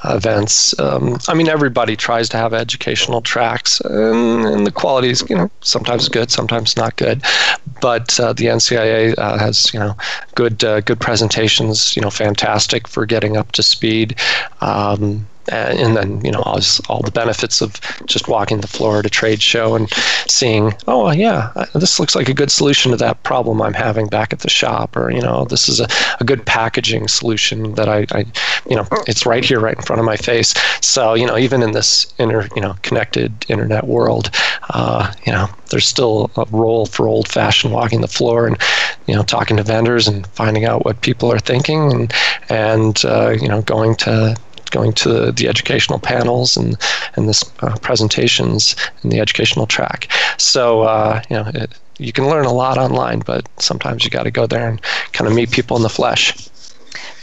events. 0.05 0.77
Um, 0.79 1.17
I 1.27 1.33
mean, 1.33 1.47
everybody 1.47 1.95
tries 1.95 2.27
to 2.29 2.37
have 2.37 2.53
educational 2.53 3.21
tracks, 3.21 3.79
and, 3.81 4.45
and, 4.45 4.67
the 4.67 4.71
quality 4.71 5.09
is 5.09 5.23
you 5.29 5.35
know 5.35 5.51
sometimes 5.61 6.09
good, 6.09 6.31
sometimes 6.31 6.75
not 6.75 6.95
good. 6.95 7.23
But 7.81 8.19
uh, 8.19 8.33
the 8.33 8.45
NCIA 8.45 9.17
uh, 9.17 9.37
has 9.37 9.73
you 9.73 9.79
know 9.79 9.95
good 10.35 10.63
uh, 10.63 10.81
good 10.81 10.99
presentations. 10.99 11.95
You 11.95 12.01
know, 12.01 12.09
fantastic 12.09 12.87
for 12.87 13.05
getting 13.05 13.37
up 13.37 13.51
to 13.53 13.63
speed. 13.63 14.15
Um, 14.61 15.27
and 15.49 15.95
then 15.95 16.23
you 16.23 16.31
know 16.31 16.41
all, 16.41 16.59
all, 16.89 17.01
the 17.01 17.11
benefits 17.11 17.61
of 17.61 17.79
just 18.05 18.27
walking 18.27 18.61
the 18.61 18.67
floor 18.67 18.99
at 18.99 19.05
a 19.05 19.09
trade 19.09 19.41
show 19.41 19.75
and 19.75 19.91
seeing 20.27 20.73
oh 20.87 21.11
yeah 21.11 21.51
this 21.73 21.99
looks 21.99 22.15
like 22.15 22.29
a 22.29 22.33
good 22.33 22.51
solution 22.51 22.91
to 22.91 22.97
that 22.97 23.21
problem 23.23 23.61
i'm 23.61 23.73
having 23.73 24.07
back 24.07 24.31
at 24.31 24.39
the 24.39 24.49
shop 24.49 24.95
or 24.95 25.11
you 25.11 25.21
know 25.21 25.45
this 25.45 25.67
is 25.67 25.79
a, 25.79 25.87
a 26.19 26.23
good 26.23 26.45
packaging 26.45 27.07
solution 27.07 27.73
that 27.75 27.89
I, 27.89 28.05
I 28.11 28.25
you 28.69 28.75
know 28.75 28.87
it's 29.07 29.25
right 29.25 29.43
here 29.43 29.59
right 29.59 29.75
in 29.75 29.81
front 29.81 29.99
of 29.99 30.05
my 30.05 30.17
face. 30.17 30.53
So 30.81 31.13
you 31.13 31.25
know 31.25 31.37
even 31.37 31.61
in 31.61 31.71
this 31.71 32.13
inter 32.17 32.47
you 32.55 32.61
know 32.61 32.75
connected 32.81 33.45
internet 33.49 33.85
world 33.85 34.29
uh, 34.69 35.11
you 35.25 35.31
know 35.31 35.47
there's 35.69 35.87
still 35.87 36.31
a 36.35 36.45
role 36.51 36.85
for 36.85 37.07
old 37.07 37.27
fashioned 37.27 37.73
walking 37.73 38.01
the 38.01 38.07
floor 38.07 38.47
and 38.47 38.57
you 39.07 39.15
know 39.15 39.23
talking 39.23 39.57
to 39.57 39.63
vendors 39.63 40.07
and 40.07 40.27
finding 40.27 40.65
out 40.65 40.85
what 40.85 41.01
people 41.01 41.31
are 41.31 41.39
thinking 41.39 41.91
and 41.91 42.13
and 42.49 43.03
uh, 43.05 43.29
you 43.29 43.47
know 43.47 43.61
going 43.63 43.95
to 43.95 44.35
going 44.73 44.91
to 44.93 45.31
the 45.31 45.47
educational 45.47 45.99
panels 45.99 46.57
and 46.57 46.75
and 47.15 47.29
this 47.29 47.43
uh, 47.61 47.77
presentations 47.77 48.75
in 49.03 49.09
the 49.09 49.19
educational 49.19 49.67
track. 49.67 50.11
So 50.37 50.81
uh, 50.81 51.21
you 51.29 51.37
know, 51.37 51.51
it, 51.53 51.71
you 51.99 52.11
can 52.11 52.27
learn 52.27 52.45
a 52.45 52.51
lot 52.51 52.77
online, 52.77 53.19
but 53.19 53.47
sometimes 53.59 54.03
you 54.03 54.09
got 54.09 54.23
to 54.23 54.31
go 54.31 54.47
there 54.47 54.67
and 54.67 54.81
kind 55.13 55.27
of 55.27 55.35
meet 55.35 55.51
people 55.51 55.77
in 55.77 55.83
the 55.83 55.89
flesh. 55.89 56.33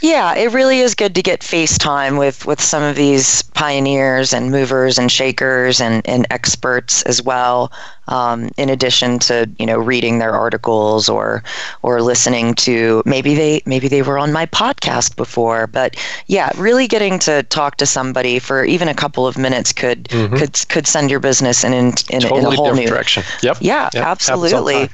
Yeah, 0.01 0.33
it 0.33 0.51
really 0.51 0.79
is 0.79 0.95
good 0.95 1.13
to 1.15 1.21
get 1.21 1.41
FaceTime 1.41 2.17
with, 2.17 2.45
with 2.47 2.59
some 2.59 2.81
of 2.81 2.95
these 2.95 3.43
pioneers 3.43 4.33
and 4.33 4.49
movers 4.49 4.97
and 4.97 5.11
shakers 5.11 5.79
and, 5.79 6.07
and 6.07 6.25
experts 6.31 7.03
as 7.03 7.21
well. 7.21 7.71
Um, 8.07 8.49
in 8.57 8.69
addition 8.69 9.19
to 9.19 9.49
you 9.57 9.65
know 9.65 9.77
reading 9.77 10.19
their 10.19 10.33
articles 10.33 11.07
or 11.07 11.43
or 11.81 12.01
listening 12.01 12.55
to 12.55 13.01
maybe 13.05 13.35
they 13.35 13.61
maybe 13.65 13.87
they 13.87 14.01
were 14.01 14.17
on 14.17 14.33
my 14.33 14.47
podcast 14.47 15.15
before, 15.15 15.67
but 15.67 15.95
yeah, 16.27 16.51
really 16.57 16.87
getting 16.87 17.19
to 17.19 17.43
talk 17.43 17.77
to 17.77 17.85
somebody 17.85 18.39
for 18.39 18.65
even 18.65 18.89
a 18.89 18.93
couple 18.95 19.27
of 19.27 19.37
minutes 19.37 19.71
could 19.71 20.05
mm-hmm. 20.05 20.35
could 20.35 20.67
could 20.67 20.87
send 20.87 21.09
your 21.09 21.21
business 21.21 21.63
in 21.63 21.71
in, 21.71 21.93
in, 22.09 22.21
totally 22.21 22.39
in 22.39 22.45
a 22.47 22.51
whole 22.55 22.73
new 22.73 22.87
direction. 22.87 23.23
Yep. 23.43 23.57
Yeah, 23.61 23.89
yep. 23.93 24.03
absolutely. 24.03 24.89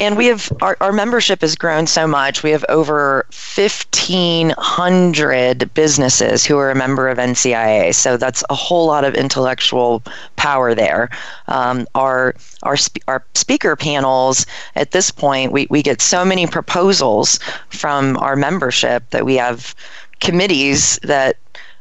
And 0.00 0.16
we 0.16 0.26
have 0.26 0.50
our, 0.62 0.76
our 0.80 0.92
membership 0.92 1.42
has 1.42 1.54
grown 1.54 1.86
so 1.86 2.06
much. 2.06 2.42
We 2.42 2.50
have 2.50 2.64
over 2.68 3.26
1,500 3.30 5.74
businesses 5.74 6.44
who 6.44 6.58
are 6.58 6.70
a 6.70 6.74
member 6.74 7.08
of 7.08 7.18
NCIA. 7.18 7.94
So 7.94 8.16
that's 8.16 8.42
a 8.50 8.54
whole 8.54 8.86
lot 8.86 9.04
of 9.04 9.14
intellectual 9.14 10.02
power 10.36 10.74
there. 10.74 11.10
Um, 11.48 11.86
our 11.94 12.34
our 12.62 12.76
our 13.08 13.24
speaker 13.34 13.76
panels 13.76 14.46
at 14.76 14.92
this 14.92 15.10
point, 15.10 15.52
we, 15.52 15.66
we 15.70 15.82
get 15.82 16.00
so 16.00 16.24
many 16.24 16.46
proposals 16.46 17.38
from 17.68 18.16
our 18.18 18.36
membership 18.36 19.08
that 19.10 19.24
we 19.24 19.36
have 19.36 19.74
committees 20.20 20.98
that 21.02 21.36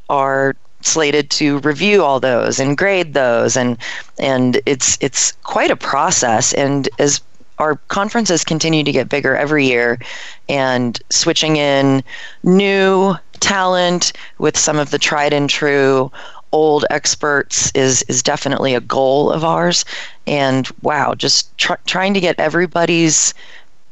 are 0.09 0.55
slated 0.81 1.29
to 1.29 1.59
review 1.59 2.03
all 2.03 2.19
those 2.19 2.59
and 2.59 2.77
grade 2.77 3.13
those 3.13 3.55
and 3.55 3.77
and 4.17 4.59
it's 4.65 4.97
it's 4.99 5.33
quite 5.43 5.69
a 5.69 5.75
process 5.75 6.53
and 6.53 6.89
as 6.97 7.21
our 7.61 7.75
conferences 7.89 8.43
continue 8.43 8.83
to 8.83 8.91
get 8.91 9.07
bigger 9.07 9.35
every 9.35 9.67
year 9.67 9.99
and 10.49 10.99
switching 11.11 11.57
in 11.57 12.03
new 12.43 13.13
talent 13.39 14.13
with 14.39 14.57
some 14.57 14.79
of 14.79 14.89
the 14.89 14.97
tried 14.97 15.31
and 15.31 15.47
true 15.47 16.11
old 16.51 16.85
experts 16.89 17.71
is 17.75 18.03
is 18.09 18.23
definitely 18.23 18.73
a 18.73 18.81
goal 18.81 19.31
of 19.31 19.45
ours. 19.45 19.85
And 20.25 20.67
wow 20.81 21.13
just 21.13 21.55
tr- 21.59 21.81
trying 21.85 22.15
to 22.15 22.19
get 22.19 22.39
everybody's 22.39 23.33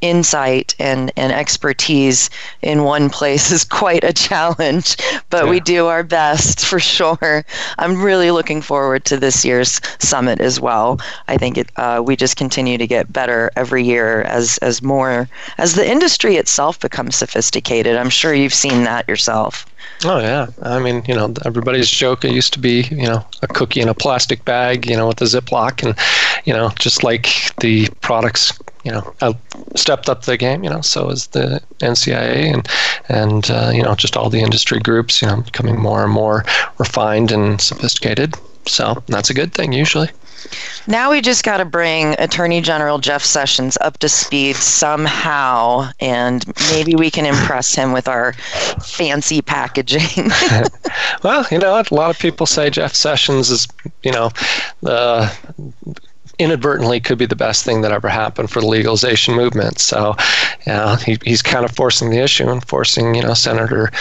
insight 0.02 0.76
and, 0.80 1.12
and 1.16 1.32
expertise 1.32 2.30
in 2.62 2.84
one 2.84 3.10
place 3.10 3.52
is 3.52 3.64
quite 3.64 4.04
a 4.04 4.14
challenge, 4.14 4.98
but 5.30 5.46
yeah. 5.46 5.50
we 5.50 5.60
do 5.60 5.88
our 5.88 6.04
best 6.04 6.66
for 6.66 6.80
sure. 6.80 7.46
I'm 7.78 8.02
really 8.02 8.32
looking 8.32 8.62
forward 8.62 9.06
to 9.06 9.18
this 9.18 9.44
year's 9.44 9.82
summit 10.00 10.40
as 10.40 10.60
well. 10.60 11.00
I 11.28 11.38
think 11.38 11.58
it, 11.58 11.72
uh, 11.76 12.02
we 12.06 12.16
just 12.16 12.38
continue 12.38 12.78
to 12.78 12.88
get 12.88 13.12
better 13.12 13.52
every 13.56 13.84
year 13.84 14.22
as, 14.24 14.58
as 14.60 14.82
more, 14.82 15.30
as 15.58 15.76
the 15.76 15.90
industry 15.90 16.38
itself 16.38 16.80
becomes 16.80 17.16
sophisticated. 17.16 17.96
I'm 17.96 18.10
sure 18.10 18.34
you've 18.34 18.54
seen 18.54 18.84
that 18.84 19.08
yourself. 19.08 19.66
Oh 20.06 20.20
yeah, 20.20 20.48
I 20.62 20.80
mean, 20.80 21.04
you 21.08 21.14
know, 21.14 21.34
everybody's 21.46 21.90
joke. 21.90 22.24
It 22.24 22.32
used 22.32 22.54
to 22.54 22.60
be, 22.60 22.84
you 22.84 23.08
know, 23.08 23.26
a 23.42 23.48
cookie 23.48 23.82
in 23.82 23.90
a 23.90 23.94
plastic 23.94 24.46
bag, 24.46 24.90
you 24.90 24.96
know, 24.96 25.08
with 25.08 25.22
a 25.22 25.26
Ziploc, 25.26 25.84
and 25.84 25.98
you 26.46 26.54
know, 26.54 26.70
just 26.80 27.04
like 27.04 27.54
the 27.60 27.90
products, 28.02 28.58
you 28.84 28.92
know, 28.92 29.14
stepped 29.76 30.10
up 30.10 30.24
the 30.24 30.38
game. 30.38 30.64
You 30.64 30.70
know, 30.70 30.82
so 30.82 31.10
is 31.10 31.28
the 31.28 31.62
NCIA 31.80 32.54
and 32.54 32.68
and 33.10 33.50
uh, 33.52 33.72
you 33.74 33.84
know, 33.84 33.96
just 33.96 34.18
all 34.18 34.30
the 34.30 34.42
industry 34.42 34.80
groups, 34.80 35.22
you 35.22 35.28
know, 35.28 35.42
becoming 35.42 35.80
more 35.80 36.04
and 36.04 36.14
more 36.14 36.46
refined 36.78 37.32
and 37.32 37.60
sophisticated. 37.60 38.36
So 38.66 39.04
that's 39.08 39.30
a 39.30 39.34
good 39.34 39.54
thing 39.54 39.74
usually. 39.74 40.10
Now 40.88 41.12
we 41.12 41.22
just 41.22 41.44
got 41.44 41.58
to 41.58 41.66
bring 41.66 42.16
Attorney 42.20 42.62
General 42.62 42.98
Jeff 42.98 43.24
Sessions 43.24 43.78
up 43.82 43.98
to 44.00 44.10
speed 44.10 44.56
somehow, 44.56 45.90
and 46.00 46.46
maybe 46.72 46.96
we 46.96 47.12
can 47.12 47.26
impress 47.26 47.76
him 47.76 47.92
with 47.92 48.08
our 48.08 48.34
fancy 48.82 49.42
packaging. 49.42 50.32
well, 51.24 51.46
you 51.52 51.60
know, 51.60 51.76
a 51.80 51.94
lot 51.94 52.10
of 52.10 52.20
people 52.20 52.46
say 52.46 52.70
Jeff 52.70 52.96
Sessions 52.96 53.50
is, 53.50 53.68
you 54.04 54.12
know, 54.12 54.32
the 54.82 55.32
inadvertently 56.40 57.00
could 57.00 57.18
be 57.18 57.26
the 57.26 57.36
best 57.36 57.66
thing 57.66 57.82
that 57.82 57.92
ever 57.92 58.08
happened 58.08 58.50
for 58.50 58.62
the 58.62 58.68
legalization 58.68 59.36
movement. 59.36 59.80
So, 59.80 60.16
you 60.66 60.74
know, 60.74 60.96
he, 60.96 61.18
he's 61.24 61.42
kind 61.42 61.66
of 61.66 61.72
forcing 61.72 62.10
the 62.10 62.20
issue 62.20 62.50
and 62.50 62.66
forcing, 62.66 63.14
you 63.14 63.22
know, 63.22 63.34
Senator 63.34 63.92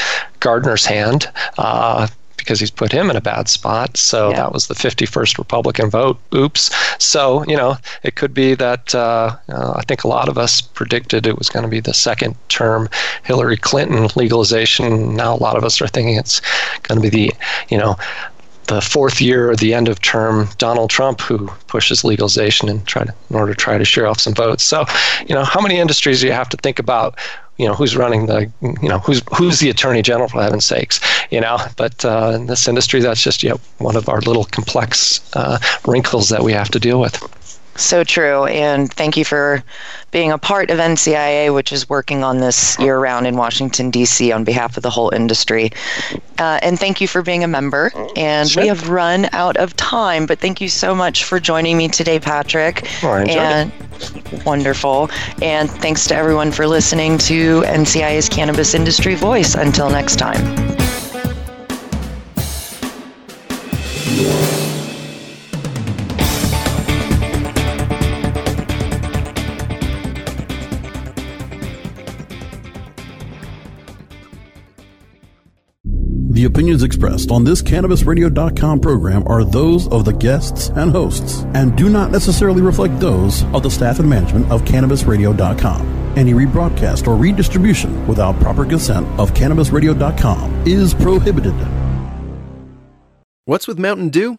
Gardner's 0.40 0.86
hand 0.86 1.30
uh, 1.58 2.06
because 2.36 2.60
he's 2.60 2.70
put 2.70 2.92
him 2.92 3.10
in 3.10 3.16
a 3.16 3.20
bad 3.20 3.48
spot. 3.48 3.96
So 3.96 4.30
yeah. 4.30 4.36
that 4.36 4.52
was 4.52 4.68
the 4.68 4.74
51st 4.74 5.36
Republican 5.36 5.90
vote. 5.90 6.18
Oops. 6.34 6.70
So, 6.98 7.44
you 7.44 7.56
know, 7.56 7.76
it 8.04 8.14
could 8.14 8.32
be 8.32 8.54
that 8.54 8.94
uh, 8.94 9.36
uh, 9.48 9.72
I 9.76 9.82
think 9.82 10.04
a 10.04 10.08
lot 10.08 10.28
of 10.28 10.38
us 10.38 10.60
predicted 10.60 11.26
it 11.26 11.36
was 11.36 11.50
going 11.50 11.64
to 11.64 11.68
be 11.68 11.80
the 11.80 11.92
second 11.92 12.36
term 12.48 12.88
Hillary 13.24 13.58
Clinton 13.58 14.08
legalization. 14.16 15.14
Now 15.14 15.34
a 15.34 15.42
lot 15.42 15.56
of 15.56 15.64
us 15.64 15.82
are 15.82 15.88
thinking 15.88 16.16
it's 16.16 16.40
going 16.84 17.02
to 17.02 17.02
be 17.02 17.10
the, 17.10 17.34
you 17.68 17.76
know, 17.76 17.96
the 18.68 18.80
fourth 18.80 19.20
year 19.20 19.50
or 19.50 19.56
the 19.56 19.74
end 19.74 19.88
of 19.88 20.00
term 20.00 20.48
Donald 20.58 20.90
Trump 20.90 21.20
who 21.20 21.48
pushes 21.66 22.04
legalization 22.04 22.68
and 22.68 22.86
try 22.86 23.04
to, 23.04 23.14
in 23.30 23.36
order 23.36 23.52
to 23.52 23.58
try 23.58 23.78
to 23.78 23.84
share 23.84 24.06
off 24.06 24.20
some 24.20 24.34
votes. 24.34 24.62
So, 24.62 24.84
you 25.26 25.34
know, 25.34 25.44
how 25.44 25.60
many 25.60 25.78
industries 25.78 26.20
do 26.20 26.26
you 26.26 26.32
have 26.32 26.48
to 26.50 26.56
think 26.58 26.78
about 26.78 27.18
you 27.58 27.66
know 27.66 27.74
who's 27.74 27.96
running 27.96 28.26
the 28.26 28.50
you 28.62 28.88
know 28.88 29.00
who's 29.00 29.20
who's 29.36 29.58
the 29.58 29.68
attorney 29.68 30.00
general 30.00 30.28
for 30.28 30.40
heaven's 30.40 30.64
sakes 30.64 31.00
you 31.30 31.40
know 31.40 31.58
but 31.76 32.04
uh, 32.04 32.32
in 32.34 32.46
this 32.46 32.68
industry 32.68 33.00
that's 33.00 33.22
just 33.22 33.42
you 33.42 33.50
know, 33.50 33.60
one 33.78 33.96
of 33.96 34.08
our 34.08 34.20
little 34.20 34.44
complex 34.44 35.20
uh, 35.34 35.58
wrinkles 35.84 36.28
that 36.28 36.44
we 36.44 36.52
have 36.52 36.68
to 36.68 36.78
deal 36.78 37.00
with 37.00 37.20
So 37.78 38.02
true. 38.02 38.44
And 38.46 38.92
thank 38.92 39.16
you 39.16 39.24
for 39.24 39.62
being 40.10 40.32
a 40.32 40.38
part 40.38 40.70
of 40.70 40.78
NCIA, 40.78 41.54
which 41.54 41.72
is 41.72 41.88
working 41.88 42.24
on 42.24 42.38
this 42.38 42.78
year 42.78 42.98
round 42.98 43.26
in 43.26 43.36
Washington, 43.36 43.90
D.C. 43.90 44.32
on 44.32 44.42
behalf 44.42 44.76
of 44.76 44.82
the 44.82 44.90
whole 44.90 45.10
industry. 45.14 45.70
Uh, 46.38 46.58
and 46.60 46.78
thank 46.78 47.00
you 47.00 47.06
for 47.06 47.22
being 47.22 47.44
a 47.44 47.48
member. 47.48 47.92
And 48.16 48.50
sure. 48.50 48.62
we 48.62 48.68
have 48.68 48.88
run 48.88 49.28
out 49.32 49.56
of 49.58 49.76
time, 49.76 50.26
but 50.26 50.40
thank 50.40 50.60
you 50.60 50.68
so 50.68 50.94
much 50.94 51.24
for 51.24 51.38
joining 51.38 51.76
me 51.76 51.88
today, 51.88 52.18
Patrick. 52.18 52.88
Oh, 53.02 53.14
and 53.14 53.72
it. 53.72 54.44
wonderful. 54.44 55.08
And 55.40 55.70
thanks 55.70 56.06
to 56.08 56.16
everyone 56.16 56.50
for 56.50 56.66
listening 56.66 57.16
to 57.18 57.62
NCIA's 57.62 58.28
Cannabis 58.28 58.74
Industry 58.74 59.14
Voice. 59.14 59.54
Until 59.54 59.88
next 59.88 60.16
time. 60.16 60.76
The 76.38 76.44
opinions 76.44 76.84
expressed 76.84 77.32
on 77.32 77.42
this 77.42 77.60
CannabisRadio.com 77.62 78.78
program 78.78 79.24
are 79.26 79.42
those 79.42 79.88
of 79.88 80.04
the 80.04 80.12
guests 80.12 80.68
and 80.68 80.92
hosts 80.92 81.42
and 81.52 81.76
do 81.76 81.88
not 81.88 82.12
necessarily 82.12 82.62
reflect 82.62 83.00
those 83.00 83.42
of 83.52 83.64
the 83.64 83.70
staff 83.72 83.98
and 83.98 84.08
management 84.08 84.48
of 84.48 84.62
CannabisRadio.com. 84.62 86.12
Any 86.16 86.34
rebroadcast 86.34 87.08
or 87.08 87.16
redistribution 87.16 88.06
without 88.06 88.38
proper 88.38 88.64
consent 88.64 89.08
of 89.18 89.34
CannabisRadio.com 89.34 90.62
is 90.64 90.94
prohibited. 90.94 91.56
What's 93.46 93.66
with 93.66 93.80
Mountain 93.80 94.10
Dew? 94.10 94.38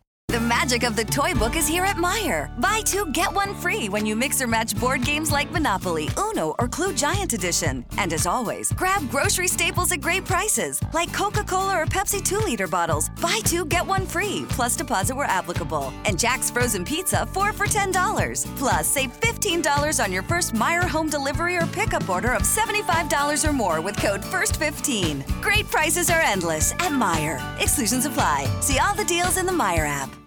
The 0.31 0.39
magic 0.39 0.83
of 0.83 0.95
the 0.95 1.03
toy 1.03 1.33
book 1.33 1.57
is 1.57 1.67
here 1.67 1.83
at 1.83 1.97
Meijer. 1.97 2.57
Buy 2.61 2.83
two, 2.85 3.05
get 3.07 3.33
one 3.33 3.53
free 3.53 3.89
when 3.89 4.05
you 4.05 4.15
mix 4.15 4.41
or 4.41 4.47
match 4.47 4.79
board 4.79 5.03
games 5.03 5.29
like 5.29 5.51
Monopoly, 5.51 6.07
Uno, 6.17 6.55
or 6.57 6.69
Clue 6.69 6.93
Giant 6.93 7.33
Edition. 7.33 7.83
And 7.97 8.13
as 8.13 8.25
always, 8.25 8.71
grab 8.71 9.09
grocery 9.11 9.49
staples 9.49 9.91
at 9.91 9.99
great 9.99 10.23
prices, 10.23 10.79
like 10.93 11.13
Coca 11.13 11.43
Cola 11.43 11.81
or 11.81 11.85
Pepsi 11.85 12.23
2 12.23 12.37
liter 12.37 12.65
bottles. 12.65 13.09
Buy 13.19 13.41
two, 13.43 13.65
get 13.65 13.85
one 13.85 14.05
free, 14.05 14.45
plus 14.47 14.77
deposit 14.77 15.17
where 15.17 15.27
applicable. 15.27 15.91
And 16.05 16.17
Jack's 16.17 16.49
Frozen 16.49 16.85
Pizza, 16.85 17.25
four 17.25 17.51
for 17.51 17.65
$10. 17.67 18.45
Plus, 18.55 18.87
save 18.87 19.11
$15 19.19 20.01
on 20.01 20.13
your 20.13 20.23
first 20.23 20.53
Meijer 20.53 20.87
home 20.87 21.09
delivery 21.09 21.57
or 21.57 21.65
pickup 21.65 22.07
order 22.07 22.31
of 22.31 22.43
$75 22.43 23.43
or 23.45 23.51
more 23.51 23.81
with 23.81 23.97
code 23.97 24.21
FIRST15. 24.21 25.41
Great 25.41 25.69
prices 25.69 26.09
are 26.09 26.21
endless 26.21 26.71
at 26.71 26.93
Meijer. 26.93 27.37
Exclusions 27.59 28.05
apply. 28.05 28.47
See 28.61 28.79
all 28.79 28.95
the 28.95 29.03
deals 29.03 29.35
in 29.35 29.45
the 29.45 29.51
Meijer 29.51 29.85
app. 29.85 30.20